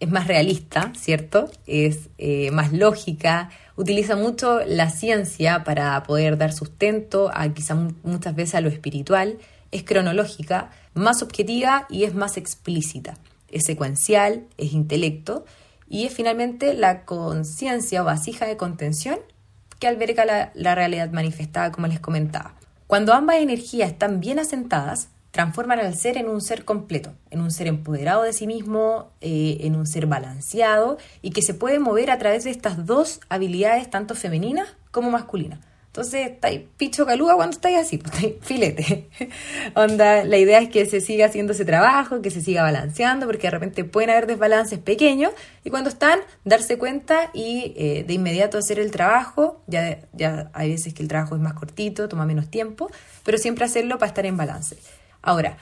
es 0.00 0.10
más 0.10 0.26
realista, 0.26 0.92
¿cierto? 0.98 1.50
Es 1.66 2.08
eh, 2.18 2.50
más 2.50 2.72
lógica, 2.72 3.50
utiliza 3.76 4.16
mucho 4.16 4.60
la 4.66 4.90
ciencia 4.90 5.62
para 5.62 6.02
poder 6.02 6.38
dar 6.38 6.52
sustento 6.52 7.30
a 7.32 7.48
quizá 7.52 7.74
muchas 8.02 8.34
veces 8.34 8.54
a 8.56 8.60
lo 8.62 8.70
espiritual, 8.70 9.38
es 9.70 9.84
cronológica, 9.84 10.70
más 10.94 11.22
objetiva 11.22 11.86
y 11.90 12.04
es 12.04 12.14
más 12.14 12.38
explícita. 12.38 13.14
Es 13.48 13.64
secuencial, 13.66 14.46
es 14.56 14.72
intelecto 14.72 15.44
y 15.88 16.06
es 16.06 16.14
finalmente 16.14 16.72
la 16.72 17.04
conciencia 17.04 18.02
o 18.02 18.04
vasija 18.04 18.46
de 18.46 18.56
contención 18.56 19.18
que 19.78 19.86
alberga 19.86 20.24
la, 20.24 20.50
la 20.54 20.74
realidad 20.74 21.10
manifestada, 21.10 21.72
como 21.72 21.86
les 21.86 22.00
comentaba. 22.00 22.54
Cuando 22.86 23.12
ambas 23.12 23.36
energías 23.36 23.90
están 23.90 24.20
bien 24.20 24.38
asentadas, 24.38 25.08
transforman 25.30 25.78
al 25.78 25.96
ser 25.96 26.16
en 26.16 26.28
un 26.28 26.40
ser 26.40 26.64
completo, 26.64 27.12
en 27.30 27.40
un 27.40 27.50
ser 27.50 27.66
empoderado 27.66 28.22
de 28.22 28.32
sí 28.32 28.46
mismo, 28.46 29.10
eh, 29.20 29.58
en 29.60 29.76
un 29.76 29.86
ser 29.86 30.06
balanceado 30.06 30.98
y 31.22 31.30
que 31.30 31.42
se 31.42 31.54
puede 31.54 31.78
mover 31.78 32.10
a 32.10 32.18
través 32.18 32.44
de 32.44 32.50
estas 32.50 32.86
dos 32.86 33.20
habilidades, 33.28 33.90
tanto 33.90 34.14
femeninas 34.14 34.68
como 34.90 35.10
masculinas. 35.10 35.60
Entonces, 35.90 36.30
estáis 36.30 36.60
picho 36.76 37.04
calúa 37.04 37.34
cuando 37.34 37.56
estáis 37.56 37.76
así, 37.76 37.98
pues 37.98 38.14
estáis 38.14 38.34
filete. 38.42 39.08
Onda, 39.74 40.22
la 40.24 40.38
idea 40.38 40.60
es 40.60 40.68
que 40.68 40.86
se 40.86 41.00
siga 41.00 41.26
haciendo 41.26 41.52
ese 41.52 41.64
trabajo, 41.64 42.22
que 42.22 42.30
se 42.30 42.40
siga 42.40 42.62
balanceando, 42.62 43.26
porque 43.26 43.48
de 43.48 43.50
repente 43.50 43.82
pueden 43.82 44.10
haber 44.10 44.28
desbalances 44.28 44.78
pequeños 44.78 45.32
y 45.64 45.70
cuando 45.70 45.90
están, 45.90 46.20
darse 46.44 46.78
cuenta 46.78 47.30
y 47.34 47.74
eh, 47.76 48.04
de 48.06 48.14
inmediato 48.14 48.56
hacer 48.56 48.78
el 48.78 48.92
trabajo. 48.92 49.62
Ya, 49.66 49.98
ya 50.12 50.52
hay 50.54 50.70
veces 50.70 50.94
que 50.94 51.02
el 51.02 51.08
trabajo 51.08 51.34
es 51.34 51.40
más 51.40 51.54
cortito, 51.54 52.08
toma 52.08 52.24
menos 52.24 52.48
tiempo, 52.48 52.88
pero 53.24 53.36
siempre 53.38 53.64
hacerlo 53.64 53.98
para 53.98 54.10
estar 54.10 54.26
en 54.26 54.36
balance. 54.36 54.76
Ahora, 55.22 55.58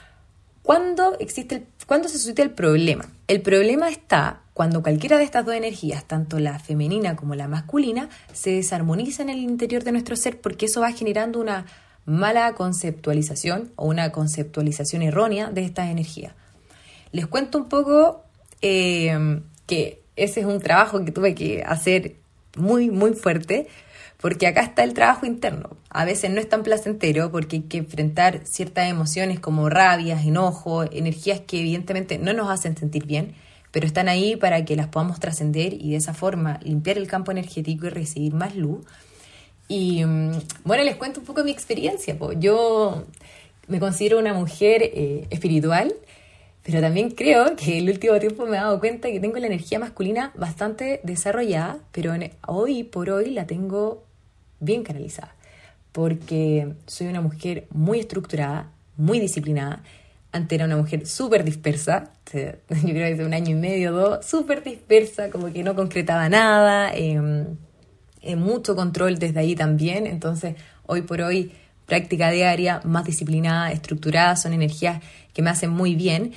¿cuándo, 0.63 1.17
existe 1.19 1.55
el, 1.57 1.67
¿cuándo 1.87 2.09
se 2.09 2.19
suscita 2.19 2.43
el 2.43 2.51
problema? 2.51 3.09
El 3.27 3.43
problema 3.43 3.89
está 3.89 4.41
cuando 4.55 4.83
cualquiera 4.83 5.19
de 5.19 5.25
estas 5.25 5.47
dos 5.47 5.55
energías, 5.55 6.05
tanto 6.05 6.39
la 6.39 6.59
femenina 6.59 7.17
como 7.17 7.35
la 7.35 7.49
masculina, 7.49 8.09
se 8.33 8.51
desarmoniza 8.51 9.23
en 9.23 9.31
el 9.31 9.39
interior 9.39 9.85
de 9.85 9.93
nuestro 9.93 10.17
ser 10.17 10.41
porque 10.41 10.67
eso 10.67 10.81
va 10.81 10.93
generando 10.93 11.41
una 11.41 11.67
mala 12.07 12.55
conceptualización 12.55 13.71
o 13.77 13.87
una 13.87 14.11
conceptualización 14.11 15.03
errónea 15.03 15.51
de 15.51 15.65
estas 15.65 15.91
energías. 15.91 16.33
Les 17.13 17.27
cuento 17.27 17.59
un 17.59 17.69
poco 17.69 18.25
eh, 18.63 19.41
que 19.67 20.03
ese 20.17 20.41
es 20.41 20.47
un 20.47 20.61
trabajo 20.61 21.05
que 21.05 21.13
tuve 21.13 21.35
que 21.35 21.63
hacer 21.63 22.17
muy, 22.57 22.91
muy 22.91 23.15
fuerte 23.15 23.69
porque 24.21 24.49
acá 24.49 24.63
está 24.63 24.83
el 24.83 24.95
trabajo 24.95 25.27
interno. 25.27 25.71
A 25.91 26.05
veces 26.05 26.31
no 26.31 26.41
es 26.41 26.49
tan 26.49 26.63
placentero 26.63 27.31
porque 27.31 27.57
hay 27.57 27.63
que 27.63 27.79
enfrentar 27.79 28.41
ciertas 28.45 28.91
emociones 28.91 29.39
como 29.39 29.71
rabias, 29.71 30.27
enojo, 30.27 30.83
energías 30.85 31.41
que 31.41 31.61
evidentemente 31.61 32.19
no 32.19 32.33
nos 32.33 32.51
hacen 32.51 32.77
sentir 32.77 33.07
bien, 33.07 33.35
pero 33.71 33.87
están 33.87 34.09
ahí 34.09 34.35
para 34.35 34.65
que 34.65 34.75
las 34.75 34.89
podamos 34.89 35.21
trascender 35.21 35.73
y 35.73 35.93
de 35.93 35.97
esa 35.97 36.15
forma 36.15 36.59
limpiar 36.63 36.99
el 36.99 37.07
campo 37.07 37.31
energético 37.31 37.87
y 37.87 37.91
recibir 37.91 38.35
más 38.35 38.57
luz. 38.57 38.85
Y 39.69 40.05
mm, 40.05 40.33
bueno, 40.65 40.83
les 40.83 40.97
cuento 40.97 41.21
un 41.21 41.27
poco 41.27 41.45
mi 41.45 41.53
experiencia. 41.53 42.17
Yo 42.39 43.05
me 43.69 43.79
considero 43.79 44.19
una 44.19 44.35
mujer 44.35 44.83
eh, 44.83 45.27
espiritual, 45.31 45.95
pero 46.65 46.81
también 46.81 47.11
creo 47.11 47.55
que 47.55 47.79
el 47.79 47.89
último 47.89 48.19
tiempo 48.19 48.47
me 48.47 48.57
he 48.57 48.61
dado 48.61 48.81
cuenta 48.81 49.11
que 49.11 49.21
tengo 49.21 49.39
la 49.39 49.47
energía 49.47 49.79
masculina 49.79 50.33
bastante 50.35 51.01
desarrollada, 51.05 51.79
pero 51.93 52.15
hoy 52.47 52.83
por 52.83 53.11
hoy 53.11 53.31
la 53.31 53.47
tengo 53.47 54.08
bien 54.61 54.83
canalizada, 54.83 55.35
porque 55.93 56.75
soy 56.87 57.09
una 57.09 57.21
mujer 57.21 57.67
muy 57.71 58.01
estructurada, 58.01 58.71
muy 58.97 59.21
disciplinada. 59.21 59.83
Antes 60.33 60.57
era 60.57 60.67
una 60.67 60.77
mujer 60.77 61.07
súper 61.07 61.45
dispersa, 61.45 62.13
yo 62.33 62.41
creo 62.71 62.93
que 62.93 63.13
hace 63.15 63.25
un 63.25 63.35
año 63.35 63.51
y 63.57 63.59
medio, 63.61 63.93
dos, 63.93 64.27
súper 64.27 64.63
dispersa, 64.63 65.31
como 65.31 65.53
que 65.53 65.63
no 65.63 65.75
concretaba 65.75 66.29
nada, 66.29 66.93
eh, 66.95 68.37
mucho 68.37 68.77
control 68.77 69.19
desde 69.19 69.41
ahí 69.41 69.55
también. 69.55 70.07
Entonces, 70.07 70.57
hoy 70.87 71.03
por 71.03 71.23
hoy, 71.23 71.53
práctica 71.87 72.31
diaria, 72.31 72.81
más 72.85 73.05
disciplinada, 73.05 73.73
estructurada, 73.73 74.37
son 74.37 74.53
energías 74.53 75.01
que 75.33 75.43
me 75.43 75.51
hacen 75.51 75.71
muy 75.71 75.95
bien. 75.95 76.33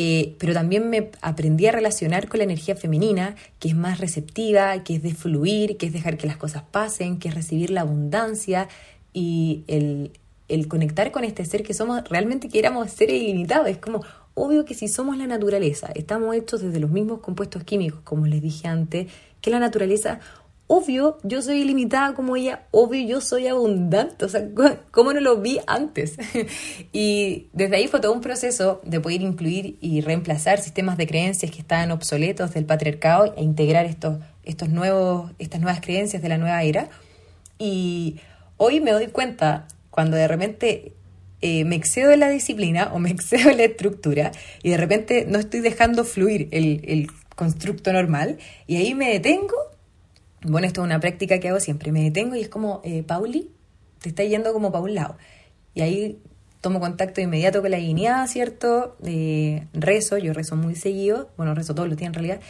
Eh, 0.00 0.36
pero 0.38 0.54
también 0.54 0.88
me 0.90 1.10
aprendí 1.22 1.66
a 1.66 1.72
relacionar 1.72 2.28
con 2.28 2.38
la 2.38 2.44
energía 2.44 2.76
femenina, 2.76 3.34
que 3.58 3.66
es 3.66 3.74
más 3.74 3.98
receptiva, 3.98 4.84
que 4.84 4.94
es 4.94 5.02
de 5.02 5.12
fluir, 5.12 5.76
que 5.76 5.86
es 5.86 5.92
dejar 5.92 6.16
que 6.16 6.28
las 6.28 6.36
cosas 6.36 6.62
pasen, 6.70 7.18
que 7.18 7.30
es 7.30 7.34
recibir 7.34 7.70
la 7.70 7.80
abundancia 7.80 8.68
y 9.12 9.64
el, 9.66 10.12
el 10.46 10.68
conectar 10.68 11.10
con 11.10 11.24
este 11.24 11.44
ser 11.44 11.64
que 11.64 11.74
somos, 11.74 12.08
realmente 12.08 12.48
que 12.48 12.60
éramos 12.60 12.92
seres 12.92 13.20
ilimitados. 13.20 13.66
Es 13.66 13.78
como, 13.78 14.04
obvio 14.34 14.64
que 14.64 14.74
si 14.74 14.86
somos 14.86 15.18
la 15.18 15.26
naturaleza, 15.26 15.90
estamos 15.96 16.36
hechos 16.36 16.60
desde 16.60 16.78
los 16.78 16.90
mismos 16.90 17.18
compuestos 17.18 17.64
químicos, 17.64 17.98
como 18.04 18.24
les 18.28 18.40
dije 18.40 18.68
antes, 18.68 19.08
que 19.40 19.50
la 19.50 19.58
naturaleza 19.58 20.20
obvio 20.68 21.18
yo 21.24 21.42
soy 21.42 21.62
ilimitada 21.62 22.14
como 22.14 22.36
ella, 22.36 22.66
obvio 22.70 23.04
yo 23.08 23.20
soy 23.20 23.48
abundante, 23.48 24.24
o 24.24 24.28
sea, 24.28 24.46
¿cómo 24.92 25.12
no 25.12 25.20
lo 25.20 25.40
vi 25.40 25.58
antes? 25.66 26.16
y 26.92 27.48
desde 27.52 27.76
ahí 27.76 27.88
fue 27.88 28.00
todo 28.00 28.12
un 28.12 28.20
proceso 28.20 28.80
de 28.84 29.00
poder 29.00 29.22
incluir 29.22 29.78
y 29.80 30.02
reemplazar 30.02 30.60
sistemas 30.60 30.96
de 30.96 31.08
creencias 31.08 31.50
que 31.50 31.58
estaban 31.58 31.90
obsoletos 31.90 32.54
del 32.54 32.66
patriarcado 32.66 33.34
e 33.36 33.42
integrar 33.42 33.86
estos, 33.86 34.18
estos 34.44 34.68
nuevos, 34.68 35.32
estas 35.38 35.60
nuevas 35.60 35.80
creencias 35.80 36.22
de 36.22 36.28
la 36.28 36.38
nueva 36.38 36.62
era. 36.62 36.90
Y 37.58 38.20
hoy 38.58 38.80
me 38.80 38.92
doy 38.92 39.08
cuenta 39.08 39.66
cuando 39.90 40.16
de 40.16 40.28
repente 40.28 40.92
eh, 41.40 41.64
me 41.64 41.76
excedo 41.76 42.10
de 42.10 42.18
la 42.18 42.28
disciplina 42.28 42.90
o 42.92 42.98
me 42.98 43.10
excedo 43.10 43.48
de 43.48 43.56
la 43.56 43.64
estructura 43.64 44.32
y 44.62 44.70
de 44.70 44.76
repente 44.76 45.24
no 45.26 45.38
estoy 45.38 45.60
dejando 45.60 46.04
fluir 46.04 46.48
el, 46.50 46.82
el 46.84 47.10
constructo 47.34 47.90
normal 47.92 48.36
y 48.66 48.76
ahí 48.76 48.94
me 48.94 49.10
detengo 49.10 49.67
bueno, 50.42 50.66
esto 50.66 50.82
es 50.82 50.84
una 50.84 51.00
práctica 51.00 51.40
que 51.40 51.48
hago 51.48 51.60
siempre. 51.60 51.92
Me 51.92 52.02
detengo 52.02 52.36
y 52.36 52.40
es 52.40 52.48
como, 52.48 52.80
eh, 52.84 53.02
Pauli, 53.02 53.50
te 54.00 54.10
está 54.10 54.24
yendo 54.24 54.52
como 54.52 54.70
para 54.70 54.84
un 54.84 54.94
lado. 54.94 55.16
Y 55.74 55.80
ahí 55.80 56.18
tomo 56.60 56.80
contacto 56.80 57.20
inmediato 57.20 57.60
con 57.60 57.70
la 57.70 57.76
divinidad, 57.76 58.26
¿cierto? 58.26 58.96
Eh, 59.04 59.66
rezo, 59.72 60.18
yo 60.18 60.32
rezo 60.32 60.56
muy 60.56 60.74
seguido, 60.74 61.30
bueno, 61.36 61.54
rezo 61.54 61.74
todos 61.74 61.88
los 61.88 61.96
días 61.96 62.08
en 62.08 62.14
realidad, 62.14 62.40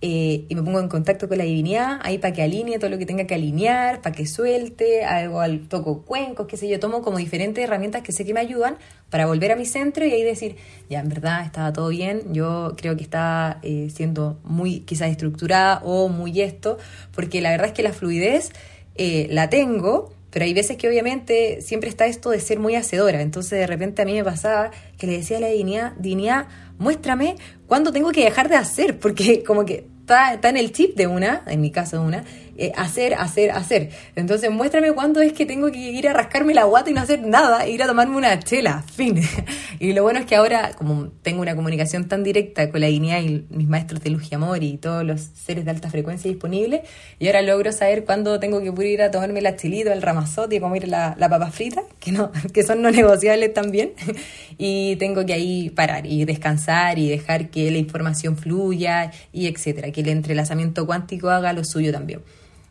eh, 0.00 0.44
y 0.48 0.54
me 0.54 0.62
pongo 0.62 0.78
en 0.78 0.88
contacto 0.88 1.28
con 1.28 1.38
la 1.38 1.44
divinidad, 1.44 1.98
ahí 2.02 2.18
para 2.18 2.32
que 2.32 2.42
alinee 2.42 2.78
todo 2.78 2.88
lo 2.88 2.98
que 2.98 3.06
tenga 3.06 3.26
que 3.26 3.34
alinear, 3.34 4.00
para 4.00 4.14
que 4.14 4.26
suelte, 4.26 5.04
al 5.04 5.66
toco 5.68 6.02
cuencos, 6.02 6.46
qué 6.46 6.56
sé 6.56 6.68
yo, 6.68 6.78
tomo 6.78 7.02
como 7.02 7.18
diferentes 7.18 7.64
herramientas 7.64 8.02
que 8.02 8.12
sé 8.12 8.24
que 8.24 8.32
me 8.32 8.38
ayudan 8.38 8.76
para 9.10 9.26
volver 9.26 9.50
a 9.50 9.56
mi 9.56 9.66
centro 9.66 10.06
y 10.06 10.12
ahí 10.12 10.22
decir, 10.22 10.56
ya, 10.88 11.00
en 11.00 11.08
verdad 11.08 11.44
estaba 11.44 11.72
todo 11.72 11.88
bien, 11.88 12.32
yo 12.32 12.74
creo 12.76 12.96
que 12.96 13.02
está 13.02 13.58
eh, 13.62 13.88
siendo 13.92 14.38
muy 14.44 14.80
quizás 14.80 15.10
estructurada 15.10 15.80
o 15.84 16.08
muy 16.08 16.42
esto, 16.42 16.78
porque 17.12 17.40
la 17.40 17.50
verdad 17.50 17.68
es 17.68 17.72
que 17.72 17.82
la 17.82 17.92
fluidez 17.92 18.52
eh, 18.94 19.26
la 19.30 19.50
tengo, 19.50 20.12
pero 20.38 20.46
hay 20.46 20.54
veces 20.54 20.76
que 20.76 20.86
obviamente 20.86 21.62
siempre 21.62 21.90
está 21.90 22.06
esto 22.06 22.30
de 22.30 22.38
ser 22.38 22.60
muy 22.60 22.76
hacedora, 22.76 23.20
entonces 23.22 23.58
de 23.58 23.66
repente 23.66 24.02
a 24.02 24.04
mí 24.04 24.14
me 24.14 24.22
pasaba 24.22 24.70
que 24.96 25.08
le 25.08 25.14
decía 25.14 25.38
a 25.38 25.40
la 25.40 25.48
divinidad, 25.48 25.94
divinidad, 25.98 26.46
muéstrame 26.78 27.34
cuándo 27.66 27.90
tengo 27.90 28.12
que 28.12 28.22
dejar 28.22 28.48
de 28.48 28.54
hacer, 28.54 29.00
porque 29.00 29.42
como 29.42 29.64
que 29.64 29.88
está, 29.98 30.34
está 30.34 30.48
en 30.48 30.56
el 30.56 30.70
chip 30.70 30.94
de 30.94 31.08
una, 31.08 31.42
en 31.48 31.60
mi 31.60 31.72
caso 31.72 31.98
de 31.98 32.06
una, 32.06 32.24
eh, 32.60 32.72
hacer, 32.76 33.14
hacer, 33.14 33.52
hacer. 33.52 33.90
Entonces 34.16 34.50
muéstrame 34.50 34.90
cuándo 34.90 35.20
es 35.20 35.32
que 35.32 35.46
tengo 35.46 35.70
que 35.70 35.78
ir 35.78 36.08
a 36.08 36.12
rascarme 36.12 36.54
la 36.54 36.64
guata 36.64 36.90
y 36.90 36.92
no 36.92 37.00
hacer 37.00 37.24
nada, 37.24 37.64
e 37.64 37.70
ir 37.70 37.84
a 37.84 37.86
tomarme 37.86 38.16
una 38.16 38.36
chela, 38.40 38.82
fin. 38.82 39.20
y 39.78 39.92
lo 39.92 40.02
bueno 40.02 40.18
es 40.18 40.26
que 40.26 40.34
ahora, 40.34 40.72
como 40.76 41.06
tengo 41.22 41.40
una 41.40 41.54
comunicación 41.54 42.08
tan 42.08 42.24
directa 42.24 42.68
con 42.68 42.80
la 42.80 42.88
dignidad 42.88 43.20
y 43.20 43.46
mis 43.48 43.68
maestros 43.68 44.02
de 44.02 44.10
luz 44.10 44.32
y 44.32 44.34
amor 44.34 44.64
y 44.64 44.76
todos 44.76 45.04
los 45.04 45.20
seres 45.20 45.66
de 45.66 45.70
alta 45.70 45.88
frecuencia 45.88 46.28
disponibles, 46.28 46.80
y 47.20 47.28
ahora 47.28 47.42
logro 47.42 47.70
saber 47.70 48.04
cuándo 48.04 48.40
tengo 48.40 48.60
que 48.60 48.88
ir 48.88 49.02
a 49.02 49.12
tomarme 49.12 49.40
la 49.40 49.54
chilito, 49.54 49.92
el 49.92 50.02
ramazote 50.02 50.56
y 50.56 50.60
comer 50.60 50.88
la, 50.88 51.14
la 51.16 51.28
papa 51.28 51.52
frita, 51.52 51.82
que, 52.00 52.10
no, 52.10 52.32
que 52.52 52.64
son 52.64 52.82
no 52.82 52.90
negociables 52.90 53.54
también, 53.54 53.92
y 54.58 54.96
tengo 54.96 55.24
que 55.24 55.32
ahí 55.32 55.70
parar 55.70 56.06
y 56.06 56.24
descansar 56.24 56.98
y 56.98 57.08
dejar 57.08 57.50
que 57.50 57.70
la 57.70 57.78
información 57.78 58.36
fluya 58.36 59.12
y 59.32 59.46
etcétera, 59.46 59.92
que 59.92 60.00
el 60.00 60.08
entrelazamiento 60.08 60.86
cuántico 60.86 61.30
haga 61.30 61.52
lo 61.52 61.62
suyo 61.62 61.92
también. 61.92 62.20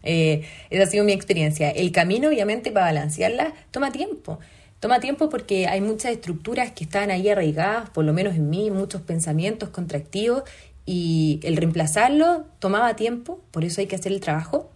Eh, 0.08 0.44
esa 0.70 0.84
ha 0.84 0.88
sido 0.88 1.04
mi 1.04 1.12
experiencia. 1.12 1.70
El 1.70 1.92
camino, 1.92 2.30
obviamente, 2.30 2.72
para 2.72 2.88
balancearla 2.88 3.54
toma 3.72 3.92
tiempo. 3.92 4.40
Toma 4.80 5.00
tiempo 5.00 5.30
porque 5.30 5.68
hay 5.68 5.82
muchas 5.82 6.12
estructuras 6.12 6.72
que 6.72 6.86
están 6.86 7.12
ahí 7.12 7.28
arraigadas, 7.28 7.90
por 7.90 8.06
lo 8.06 8.14
menos 8.14 8.36
en 8.36 8.50
mí, 8.50 8.72
muchos 8.72 9.02
pensamientos 9.02 9.70
contractivos, 9.70 10.44
y 10.86 11.42
el 11.44 11.58
reemplazarlo 11.58 12.46
tomaba 12.60 12.96
tiempo, 12.96 13.42
por 13.52 13.66
eso 13.66 13.82
hay 13.82 13.88
que 13.88 13.98
hacer 13.98 14.14
el 14.14 14.22
trabajo. 14.22 14.72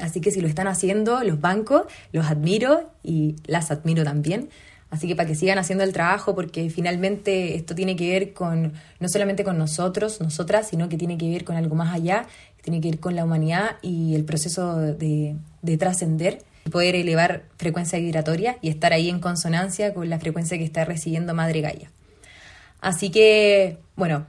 Así 0.00 0.20
que 0.20 0.30
si 0.30 0.40
lo 0.40 0.48
están 0.48 0.66
haciendo, 0.66 1.22
los 1.22 1.40
bancos, 1.40 1.82
los 2.12 2.26
admiro 2.26 2.90
y 3.04 3.36
las 3.46 3.70
admiro 3.70 4.02
también. 4.02 4.48
Así 4.90 5.06
que 5.06 5.14
para 5.14 5.28
que 5.28 5.34
sigan 5.34 5.58
haciendo 5.58 5.84
el 5.84 5.92
trabajo, 5.92 6.34
porque 6.34 6.70
finalmente 6.70 7.54
esto 7.56 7.74
tiene 7.74 7.94
que 7.94 8.10
ver 8.10 8.32
con, 8.32 8.72
no 9.00 9.08
solamente 9.08 9.44
con 9.44 9.58
nosotros, 9.58 10.20
nosotras, 10.20 10.68
sino 10.68 10.88
que 10.88 10.96
tiene 10.96 11.18
que 11.18 11.28
ver 11.28 11.44
con 11.44 11.56
algo 11.56 11.74
más 11.74 11.94
allá, 11.94 12.26
tiene 12.62 12.80
que 12.80 12.90
ver 12.90 13.00
con 13.00 13.16
la 13.16 13.24
humanidad 13.24 13.76
y 13.82 14.14
el 14.14 14.24
proceso 14.24 14.76
de, 14.76 15.36
de 15.62 15.76
trascender, 15.78 16.42
poder 16.70 16.96
elevar 16.96 17.44
frecuencia 17.56 17.98
vibratoria 17.98 18.58
y 18.60 18.68
estar 18.68 18.92
ahí 18.92 19.08
en 19.08 19.20
consonancia 19.20 19.94
con 19.94 20.08
la 20.10 20.18
frecuencia 20.18 20.58
que 20.58 20.64
está 20.64 20.84
recibiendo 20.84 21.34
Madre 21.34 21.60
Gaia. 21.60 21.90
Así 22.80 23.10
que, 23.10 23.78
bueno, 23.96 24.26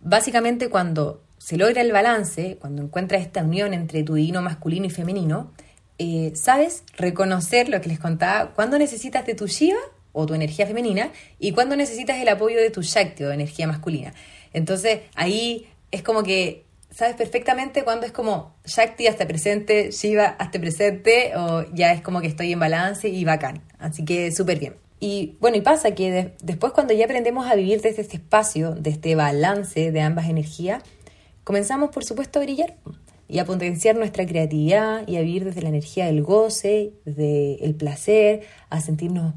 básicamente 0.00 0.68
cuando 0.68 1.22
se 1.38 1.56
logra 1.56 1.80
el 1.80 1.92
balance, 1.92 2.58
cuando 2.60 2.82
encuentras 2.82 3.22
esta 3.22 3.42
unión 3.42 3.72
entre 3.74 4.02
tu 4.02 4.14
divino 4.14 4.42
masculino 4.42 4.86
y 4.86 4.90
femenino, 4.90 5.52
eh, 5.98 6.32
sabes 6.34 6.84
reconocer 6.96 7.68
lo 7.68 7.80
que 7.80 7.88
les 7.88 7.98
contaba, 7.98 8.52
cuando 8.52 8.78
necesitas 8.78 9.26
de 9.26 9.34
tu 9.34 9.46
Shiva 9.46 9.80
o 10.12 10.26
tu 10.26 10.34
energía 10.34 10.66
femenina 10.66 11.10
y 11.38 11.52
cuando 11.52 11.76
necesitas 11.76 12.18
el 12.18 12.28
apoyo 12.28 12.58
de 12.58 12.70
tu 12.70 12.82
Shakti 12.82 13.24
o 13.24 13.32
energía 13.32 13.66
masculina. 13.66 14.14
Entonces 14.52 15.00
ahí 15.14 15.68
es 15.90 16.02
como 16.02 16.22
que 16.22 16.64
sabes 16.90 17.16
perfectamente 17.16 17.84
cuando 17.84 18.06
es 18.06 18.12
como 18.12 18.54
Shakti 18.64 19.06
hasta 19.06 19.26
presente, 19.26 19.90
Shiva 19.90 20.36
hasta 20.38 20.58
presente 20.58 21.32
o 21.36 21.64
ya 21.72 21.92
es 21.92 22.02
como 22.02 22.20
que 22.20 22.26
estoy 22.26 22.52
en 22.52 22.60
balance 22.60 23.08
y 23.08 23.24
bacán. 23.24 23.62
Así 23.78 24.04
que 24.04 24.32
súper 24.32 24.58
bien. 24.58 24.74
Y 24.98 25.36
bueno, 25.40 25.56
y 25.56 25.62
pasa 25.62 25.94
que 25.94 26.34
después 26.42 26.72
cuando 26.72 26.92
ya 26.92 27.06
aprendemos 27.06 27.50
a 27.50 27.54
vivir 27.54 27.80
desde 27.80 28.02
este 28.02 28.16
espacio, 28.16 28.72
de 28.72 28.90
este 28.90 29.14
balance 29.14 29.92
de 29.92 30.00
ambas 30.00 30.28
energías, 30.28 30.82
comenzamos 31.44 31.90
por 31.90 32.04
supuesto 32.04 32.38
a 32.38 32.42
brillar 32.42 32.76
y 33.26 33.38
a 33.38 33.46
potenciar 33.46 33.96
nuestra 33.96 34.26
creatividad 34.26 35.06
y 35.08 35.16
a 35.16 35.20
vivir 35.20 35.44
desde 35.44 35.62
la 35.62 35.70
energía 35.70 36.06
del 36.06 36.22
goce, 36.22 36.92
del 37.06 37.74
placer, 37.76 38.42
a 38.68 38.80
sentirnos 38.80 39.34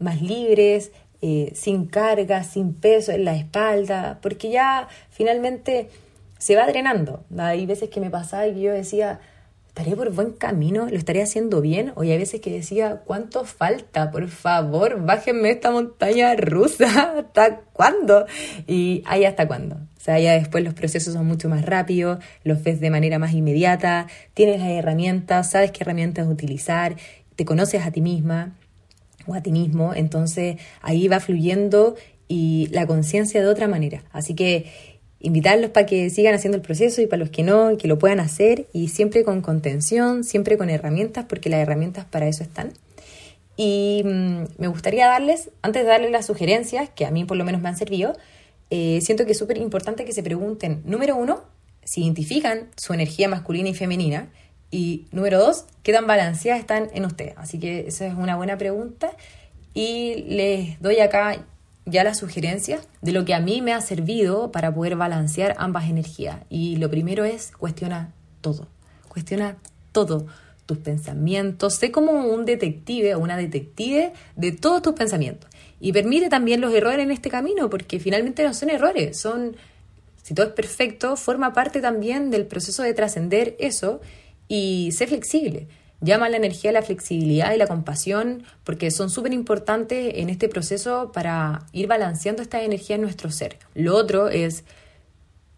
más 0.00 0.20
libres, 0.20 0.90
eh, 1.20 1.52
sin 1.54 1.86
carga, 1.86 2.42
sin 2.42 2.74
peso 2.74 3.12
en 3.12 3.24
la 3.24 3.36
espalda, 3.36 4.18
porque 4.22 4.50
ya 4.50 4.88
finalmente 5.10 5.90
se 6.38 6.56
va 6.56 6.66
drenando. 6.66 7.24
Hay 7.36 7.66
veces 7.66 7.90
que 7.90 8.00
me 8.00 8.10
pasaba 8.10 8.46
y 8.46 8.60
yo 8.60 8.72
decía, 8.72 9.20
¿estaré 9.68 9.94
por 9.94 10.10
buen 10.12 10.32
camino? 10.32 10.88
¿Lo 10.88 10.96
estaré 10.96 11.22
haciendo 11.22 11.60
bien? 11.60 11.92
O 11.96 12.02
hay 12.02 12.16
veces 12.16 12.40
que 12.40 12.50
decía, 12.50 13.02
¿cuánto 13.04 13.44
falta? 13.44 14.10
Por 14.10 14.28
favor, 14.28 15.04
bájenme 15.04 15.50
esta 15.50 15.70
montaña 15.70 16.34
rusa. 16.36 16.86
¿Hasta 17.18 17.60
cuándo? 17.72 18.26
Y 18.66 19.02
ahí 19.06 19.24
hasta 19.24 19.46
cuándo 19.46 19.76
sea, 20.08 20.18
ya 20.18 20.32
después 20.32 20.64
los 20.64 20.72
procesos 20.72 21.12
son 21.12 21.26
mucho 21.26 21.50
más 21.50 21.66
rápidos, 21.66 22.18
los 22.42 22.62
ves 22.62 22.80
de 22.80 22.88
manera 22.88 23.18
más 23.18 23.34
inmediata, 23.34 24.06
tienes 24.32 24.58
las 24.58 24.70
herramientas, 24.70 25.50
sabes 25.50 25.70
qué 25.70 25.82
herramientas 25.82 26.26
utilizar, 26.26 26.96
te 27.36 27.44
conoces 27.44 27.84
a 27.84 27.90
ti 27.90 28.00
misma 28.00 28.56
o 29.26 29.34
a 29.34 29.42
ti 29.42 29.52
mismo, 29.52 29.92
entonces 29.92 30.56
ahí 30.80 31.08
va 31.08 31.20
fluyendo 31.20 31.94
y 32.26 32.68
la 32.72 32.86
conciencia 32.86 33.42
de 33.42 33.48
otra 33.48 33.68
manera. 33.68 34.02
Así 34.10 34.34
que 34.34 34.87
invitarlos 35.20 35.70
para 35.70 35.86
que 35.86 36.10
sigan 36.10 36.34
haciendo 36.34 36.56
el 36.56 36.62
proceso 36.62 37.00
y 37.00 37.06
para 37.06 37.20
los 37.20 37.30
que 37.30 37.42
no, 37.42 37.76
que 37.76 37.88
lo 37.88 37.98
puedan 37.98 38.20
hacer 38.20 38.66
y 38.72 38.88
siempre 38.88 39.24
con 39.24 39.40
contención, 39.40 40.24
siempre 40.24 40.56
con 40.56 40.70
herramientas, 40.70 41.26
porque 41.28 41.48
las 41.50 41.60
herramientas 41.60 42.04
para 42.04 42.28
eso 42.28 42.42
están. 42.42 42.72
Y 43.56 44.02
mm, 44.04 44.44
me 44.58 44.68
gustaría 44.68 45.08
darles, 45.08 45.50
antes 45.62 45.82
de 45.82 45.88
darles 45.88 46.12
las 46.12 46.26
sugerencias, 46.26 46.88
que 46.90 47.04
a 47.04 47.10
mí 47.10 47.24
por 47.24 47.36
lo 47.36 47.44
menos 47.44 47.60
me 47.60 47.68
han 47.68 47.76
servido, 47.76 48.16
eh, 48.70 49.00
siento 49.02 49.26
que 49.26 49.32
es 49.32 49.38
súper 49.38 49.58
importante 49.58 50.04
que 50.04 50.12
se 50.12 50.22
pregunten, 50.22 50.82
número 50.84 51.16
uno, 51.16 51.42
si 51.82 52.02
identifican 52.02 52.68
su 52.76 52.92
energía 52.92 53.28
masculina 53.28 53.68
y 53.68 53.74
femenina, 53.74 54.28
y 54.70 55.06
número 55.10 55.38
dos, 55.38 55.64
qué 55.82 55.92
tan 55.92 56.06
balanceadas 56.06 56.60
están 56.60 56.88
en 56.92 57.06
usted. 57.06 57.32
Así 57.36 57.58
que 57.58 57.88
esa 57.88 58.06
es 58.06 58.14
una 58.14 58.36
buena 58.36 58.58
pregunta 58.58 59.10
y 59.74 60.24
les 60.28 60.80
doy 60.80 61.00
acá 61.00 61.44
ya 61.90 62.04
las 62.04 62.18
sugerencias 62.18 62.86
de 63.02 63.12
lo 63.12 63.24
que 63.24 63.34
a 63.34 63.40
mí 63.40 63.62
me 63.62 63.72
ha 63.72 63.80
servido 63.80 64.52
para 64.52 64.72
poder 64.74 64.96
balancear 64.96 65.54
ambas 65.58 65.88
energías. 65.88 66.38
Y 66.48 66.76
lo 66.76 66.90
primero 66.90 67.24
es 67.24 67.52
cuestiona 67.52 68.12
todo, 68.40 68.68
cuestiona 69.08 69.56
todo 69.92 70.26
tus 70.66 70.78
pensamientos, 70.78 71.76
sé 71.76 71.90
como 71.90 72.12
un 72.12 72.44
detective 72.44 73.14
o 73.14 73.20
una 73.20 73.36
detective 73.36 74.12
de 74.36 74.52
todos 74.52 74.82
tus 74.82 74.92
pensamientos 74.92 75.48
y 75.80 75.92
permite 75.92 76.28
también 76.28 76.60
los 76.60 76.74
errores 76.74 77.00
en 77.00 77.10
este 77.10 77.30
camino, 77.30 77.70
porque 77.70 78.00
finalmente 78.00 78.44
no 78.44 78.52
son 78.52 78.70
errores, 78.70 79.18
son, 79.18 79.56
si 80.22 80.34
todo 80.34 80.46
es 80.46 80.52
perfecto, 80.52 81.16
forma 81.16 81.52
parte 81.52 81.80
también 81.80 82.30
del 82.30 82.46
proceso 82.46 82.82
de 82.82 82.94
trascender 82.94 83.56
eso 83.58 84.00
y 84.48 84.90
ser 84.92 85.08
flexible. 85.08 85.68
Llama 86.00 86.28
la 86.28 86.36
energía 86.36 86.70
la 86.70 86.82
flexibilidad 86.82 87.52
y 87.52 87.58
la 87.58 87.66
compasión, 87.66 88.44
porque 88.62 88.90
son 88.90 89.10
súper 89.10 89.32
importantes 89.32 90.12
en 90.16 90.30
este 90.30 90.48
proceso 90.48 91.10
para 91.12 91.66
ir 91.72 91.88
balanceando 91.88 92.40
esta 92.40 92.62
energía 92.62 92.96
en 92.96 93.02
nuestro 93.02 93.30
ser. 93.30 93.58
Lo 93.74 93.96
otro 93.96 94.28
es 94.28 94.64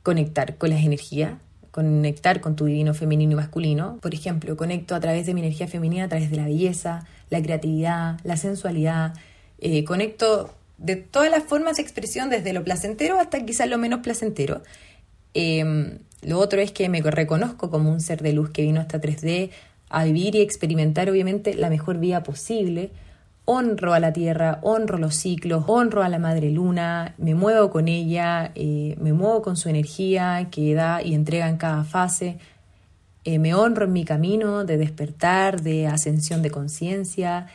conectar 0.02 0.56
con 0.56 0.70
las 0.70 0.82
energías, 0.82 1.34
conectar 1.70 2.40
con 2.40 2.56
tu 2.56 2.64
divino 2.64 2.94
femenino 2.94 3.32
y 3.32 3.36
masculino. 3.36 3.98
Por 4.00 4.14
ejemplo, 4.14 4.56
conecto 4.56 4.94
a 4.94 5.00
través 5.00 5.26
de 5.26 5.34
mi 5.34 5.40
energía 5.40 5.68
femenina, 5.68 6.04
a 6.04 6.08
través 6.08 6.30
de 6.30 6.36
la 6.36 6.46
belleza, 6.46 7.06
la 7.28 7.42
creatividad, 7.42 8.18
la 8.24 8.36
sensualidad, 8.36 9.14
eh, 9.58 9.84
conecto 9.84 10.54
de 10.78 10.96
todas 10.96 11.30
las 11.30 11.44
formas 11.44 11.76
de 11.76 11.82
expresión, 11.82 12.30
desde 12.30 12.54
lo 12.54 12.64
placentero 12.64 13.20
hasta 13.20 13.44
quizás 13.44 13.68
lo 13.68 13.76
menos 13.76 14.00
placentero. 14.00 14.62
Em, 15.34 15.98
lo 16.22 16.38
otro 16.38 16.60
es 16.60 16.72
que 16.72 16.88
me 16.88 17.02
reconozco 17.02 17.70
como 17.70 17.90
un 17.90 18.00
ser 18.00 18.22
de 18.22 18.32
luz 18.32 18.50
que 18.50 18.62
vino 18.62 18.80
hasta 18.80 19.00
3D 19.00 19.50
a 19.90 20.04
vivir 20.04 20.36
y 20.36 20.40
experimentar 20.40 21.10
obviamente 21.10 21.54
la 21.54 21.68
mejor 21.68 21.98
vida 21.98 22.22
posible. 22.22 22.90
Honro 23.44 23.92
a 23.92 24.00
la 24.00 24.12
tierra, 24.12 24.60
honro 24.62 24.96
los 24.96 25.16
ciclos, 25.16 25.64
honro 25.66 26.04
a 26.04 26.08
la 26.08 26.20
madre 26.20 26.50
luna, 26.50 27.14
me 27.18 27.34
muevo 27.34 27.70
con 27.70 27.88
ella, 27.88 28.52
eh, 28.54 28.96
me 29.00 29.12
muevo 29.12 29.42
con 29.42 29.56
su 29.56 29.68
energía 29.68 30.48
que 30.52 30.74
da 30.74 31.02
y 31.02 31.14
entrega 31.14 31.48
en 31.48 31.56
cada 31.56 31.82
fase. 31.82 32.38
Eh, 33.24 33.40
me 33.40 33.54
honro 33.54 33.86
en 33.86 33.92
mi 33.92 34.04
camino 34.04 34.64
de 34.64 34.78
despertar, 34.78 35.62
de 35.62 35.88
ascensión 35.88 36.40
de 36.42 36.52
conciencia. 36.52 37.48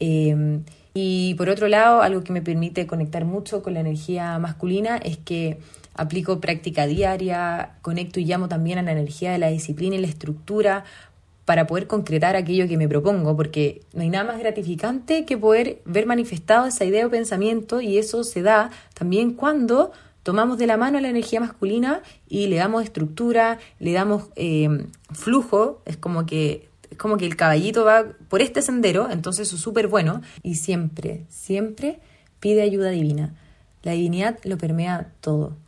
Em, 0.00 0.64
y 0.94 1.34
por 1.34 1.50
otro 1.50 1.68
lado, 1.68 2.00
algo 2.00 2.24
que 2.24 2.32
me 2.32 2.42
permite 2.42 2.86
conectar 2.86 3.26
mucho 3.26 3.62
con 3.62 3.74
la 3.74 3.80
energía 3.80 4.38
masculina 4.38 4.96
es 4.96 5.18
que 5.18 5.58
aplico 5.94 6.40
práctica 6.40 6.86
diaria, 6.86 7.72
conecto 7.82 8.18
y 8.18 8.24
llamo 8.24 8.48
también 8.48 8.78
a 8.78 8.82
la 8.82 8.92
energía 8.92 9.32
de 9.32 9.38
la 9.38 9.48
disciplina 9.48 9.96
y 9.96 10.00
la 10.00 10.06
estructura 10.06 10.84
para 11.52 11.66
poder 11.66 11.86
concretar 11.86 12.34
aquello 12.34 12.66
que 12.66 12.78
me 12.78 12.88
propongo, 12.88 13.36
porque 13.36 13.82
no 13.92 14.00
hay 14.00 14.08
nada 14.08 14.24
más 14.24 14.38
gratificante 14.38 15.26
que 15.26 15.36
poder 15.36 15.82
ver 15.84 16.06
manifestado 16.06 16.66
esa 16.66 16.86
idea 16.86 17.06
o 17.06 17.10
pensamiento 17.10 17.82
y 17.82 17.98
eso 17.98 18.24
se 18.24 18.40
da 18.40 18.70
también 18.94 19.34
cuando 19.34 19.92
tomamos 20.22 20.56
de 20.56 20.66
la 20.66 20.78
mano 20.78 20.98
la 20.98 21.10
energía 21.10 21.40
masculina 21.40 22.00
y 22.26 22.46
le 22.46 22.56
damos 22.56 22.84
estructura, 22.84 23.58
le 23.80 23.92
damos 23.92 24.30
eh, 24.34 24.86
flujo, 25.10 25.82
es 25.84 25.98
como 25.98 26.24
que 26.24 26.70
es 26.90 26.96
como 26.96 27.18
que 27.18 27.26
el 27.26 27.36
caballito 27.36 27.84
va 27.84 28.06
por 28.30 28.40
este 28.40 28.62
sendero, 28.62 29.10
entonces 29.10 29.52
es 29.52 29.60
súper 29.60 29.88
bueno. 29.88 30.22
Y 30.42 30.54
siempre, 30.54 31.26
siempre 31.28 32.00
pide 32.40 32.62
ayuda 32.62 32.88
divina. 32.88 33.34
La 33.82 33.92
divinidad 33.92 34.38
lo 34.44 34.56
permea 34.56 35.12
todo. 35.20 35.58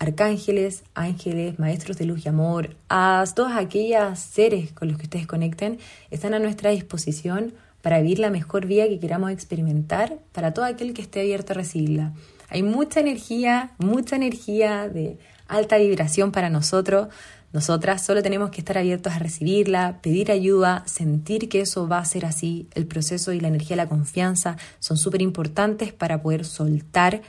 Arcángeles, 0.00 0.82
ángeles, 0.94 1.58
maestros 1.58 1.98
de 1.98 2.06
luz 2.06 2.24
y 2.24 2.30
amor, 2.30 2.74
a 2.88 3.22
todos 3.36 3.52
aquellos 3.54 4.18
seres 4.18 4.72
con 4.72 4.88
los 4.88 4.96
que 4.96 5.02
ustedes 5.02 5.26
conecten, 5.26 5.78
están 6.10 6.32
a 6.32 6.38
nuestra 6.38 6.70
disposición 6.70 7.52
para 7.82 8.00
vivir 8.00 8.18
la 8.18 8.30
mejor 8.30 8.64
vida 8.64 8.88
que 8.88 8.98
queramos 8.98 9.30
experimentar 9.30 10.16
para 10.32 10.54
todo 10.54 10.64
aquel 10.64 10.94
que 10.94 11.02
esté 11.02 11.20
abierto 11.20 11.52
a 11.52 11.56
recibirla. 11.56 12.14
Hay 12.48 12.62
mucha 12.62 13.00
energía, 13.00 13.72
mucha 13.76 14.16
energía 14.16 14.88
de 14.88 15.18
alta 15.48 15.76
vibración 15.76 16.32
para 16.32 16.48
nosotros. 16.48 17.08
Nosotras 17.52 18.02
solo 18.02 18.22
tenemos 18.22 18.48
que 18.48 18.62
estar 18.62 18.78
abiertos 18.78 19.12
a 19.12 19.18
recibirla, 19.18 19.98
pedir 20.00 20.32
ayuda, 20.32 20.82
sentir 20.86 21.50
que 21.50 21.60
eso 21.60 21.86
va 21.86 21.98
a 21.98 22.04
ser 22.06 22.24
así. 22.24 22.68
El 22.74 22.86
proceso 22.86 23.34
y 23.34 23.40
la 23.40 23.48
energía 23.48 23.76
la 23.76 23.90
confianza 23.90 24.56
son 24.78 24.96
súper 24.96 25.20
importantes 25.20 25.92
para 25.92 26.22
poder 26.22 26.46
soltar. 26.46 27.20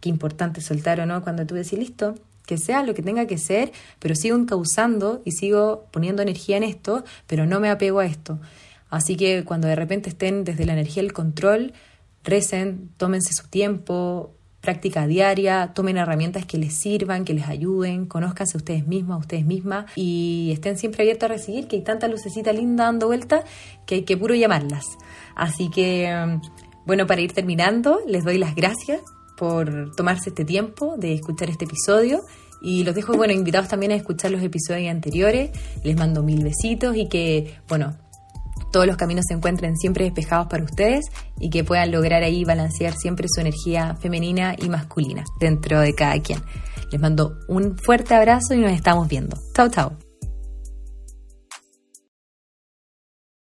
Qué 0.00 0.08
importante 0.08 0.60
soltar 0.60 1.00
o 1.00 1.06
no 1.06 1.22
cuando 1.22 1.46
tú 1.46 1.54
decís, 1.54 1.78
listo, 1.78 2.14
que 2.46 2.58
sea 2.58 2.82
lo 2.82 2.94
que 2.94 3.02
tenga 3.02 3.26
que 3.26 3.38
ser, 3.38 3.72
pero 3.98 4.14
sigo 4.14 4.36
encauzando 4.36 5.20
y 5.24 5.32
sigo 5.32 5.86
poniendo 5.90 6.22
energía 6.22 6.56
en 6.56 6.62
esto, 6.62 7.04
pero 7.26 7.44
no 7.46 7.60
me 7.60 7.68
apego 7.68 7.98
a 7.98 8.06
esto. 8.06 8.38
Así 8.88 9.16
que 9.16 9.44
cuando 9.44 9.66
de 9.66 9.74
repente 9.74 10.08
estén 10.08 10.44
desde 10.44 10.64
la 10.64 10.72
energía 10.72 11.02
del 11.02 11.12
control, 11.12 11.72
recen, 12.22 12.90
tómense 12.96 13.32
su 13.32 13.48
tiempo, 13.48 14.32
práctica 14.60 15.06
diaria, 15.06 15.72
tomen 15.74 15.96
herramientas 15.96 16.44
que 16.44 16.58
les 16.58 16.74
sirvan, 16.74 17.24
que 17.24 17.34
les 17.34 17.46
ayuden, 17.46 18.06
conózcanse 18.06 18.56
ustedes 18.56 18.86
mismas, 18.86 19.20
ustedes 19.20 19.44
mismas 19.44 19.86
y 19.94 20.50
estén 20.52 20.76
siempre 20.76 21.02
abiertos 21.02 21.30
a 21.30 21.32
recibir 21.34 21.68
que 21.68 21.76
hay 21.76 21.82
tanta 21.82 22.08
lucecita 22.08 22.52
linda 22.52 22.84
dando 22.84 23.06
vuelta 23.06 23.44
que 23.86 23.96
hay 23.96 24.02
que 24.02 24.16
puro 24.16 24.34
llamarlas. 24.34 24.84
Así 25.36 25.70
que, 25.70 26.12
um, 26.12 26.40
bueno, 26.84 27.06
para 27.06 27.20
ir 27.20 27.32
terminando, 27.32 28.00
les 28.08 28.24
doy 28.24 28.38
las 28.38 28.56
gracias 28.56 29.00
por 29.36 29.94
tomarse 29.94 30.30
este 30.30 30.44
tiempo 30.44 30.96
de 30.96 31.14
escuchar 31.14 31.50
este 31.50 31.64
episodio 31.64 32.22
y 32.60 32.84
los 32.84 32.94
dejo, 32.94 33.14
bueno, 33.14 33.32
invitados 33.32 33.68
también 33.68 33.92
a 33.92 33.96
escuchar 33.96 34.30
los 34.30 34.42
episodios 34.42 34.90
anteriores. 34.90 35.50
Les 35.84 35.96
mando 35.96 36.22
mil 36.22 36.42
besitos 36.42 36.96
y 36.96 37.08
que, 37.08 37.54
bueno, 37.68 37.96
todos 38.72 38.86
los 38.86 38.96
caminos 38.96 39.24
se 39.28 39.34
encuentren 39.34 39.76
siempre 39.76 40.04
despejados 40.04 40.48
para 40.48 40.64
ustedes 40.64 41.06
y 41.38 41.50
que 41.50 41.64
puedan 41.64 41.92
lograr 41.92 42.22
ahí 42.22 42.44
balancear 42.44 42.94
siempre 42.94 43.26
su 43.30 43.40
energía 43.40 43.96
femenina 43.96 44.54
y 44.58 44.68
masculina 44.68 45.24
dentro 45.38 45.80
de 45.80 45.94
cada 45.94 46.20
quien. 46.20 46.40
Les 46.90 47.00
mando 47.00 47.38
un 47.48 47.76
fuerte 47.78 48.14
abrazo 48.14 48.54
y 48.54 48.58
nos 48.58 48.72
estamos 48.72 49.08
viendo. 49.08 49.36
Chao, 49.54 49.68
chao. 49.68 50.05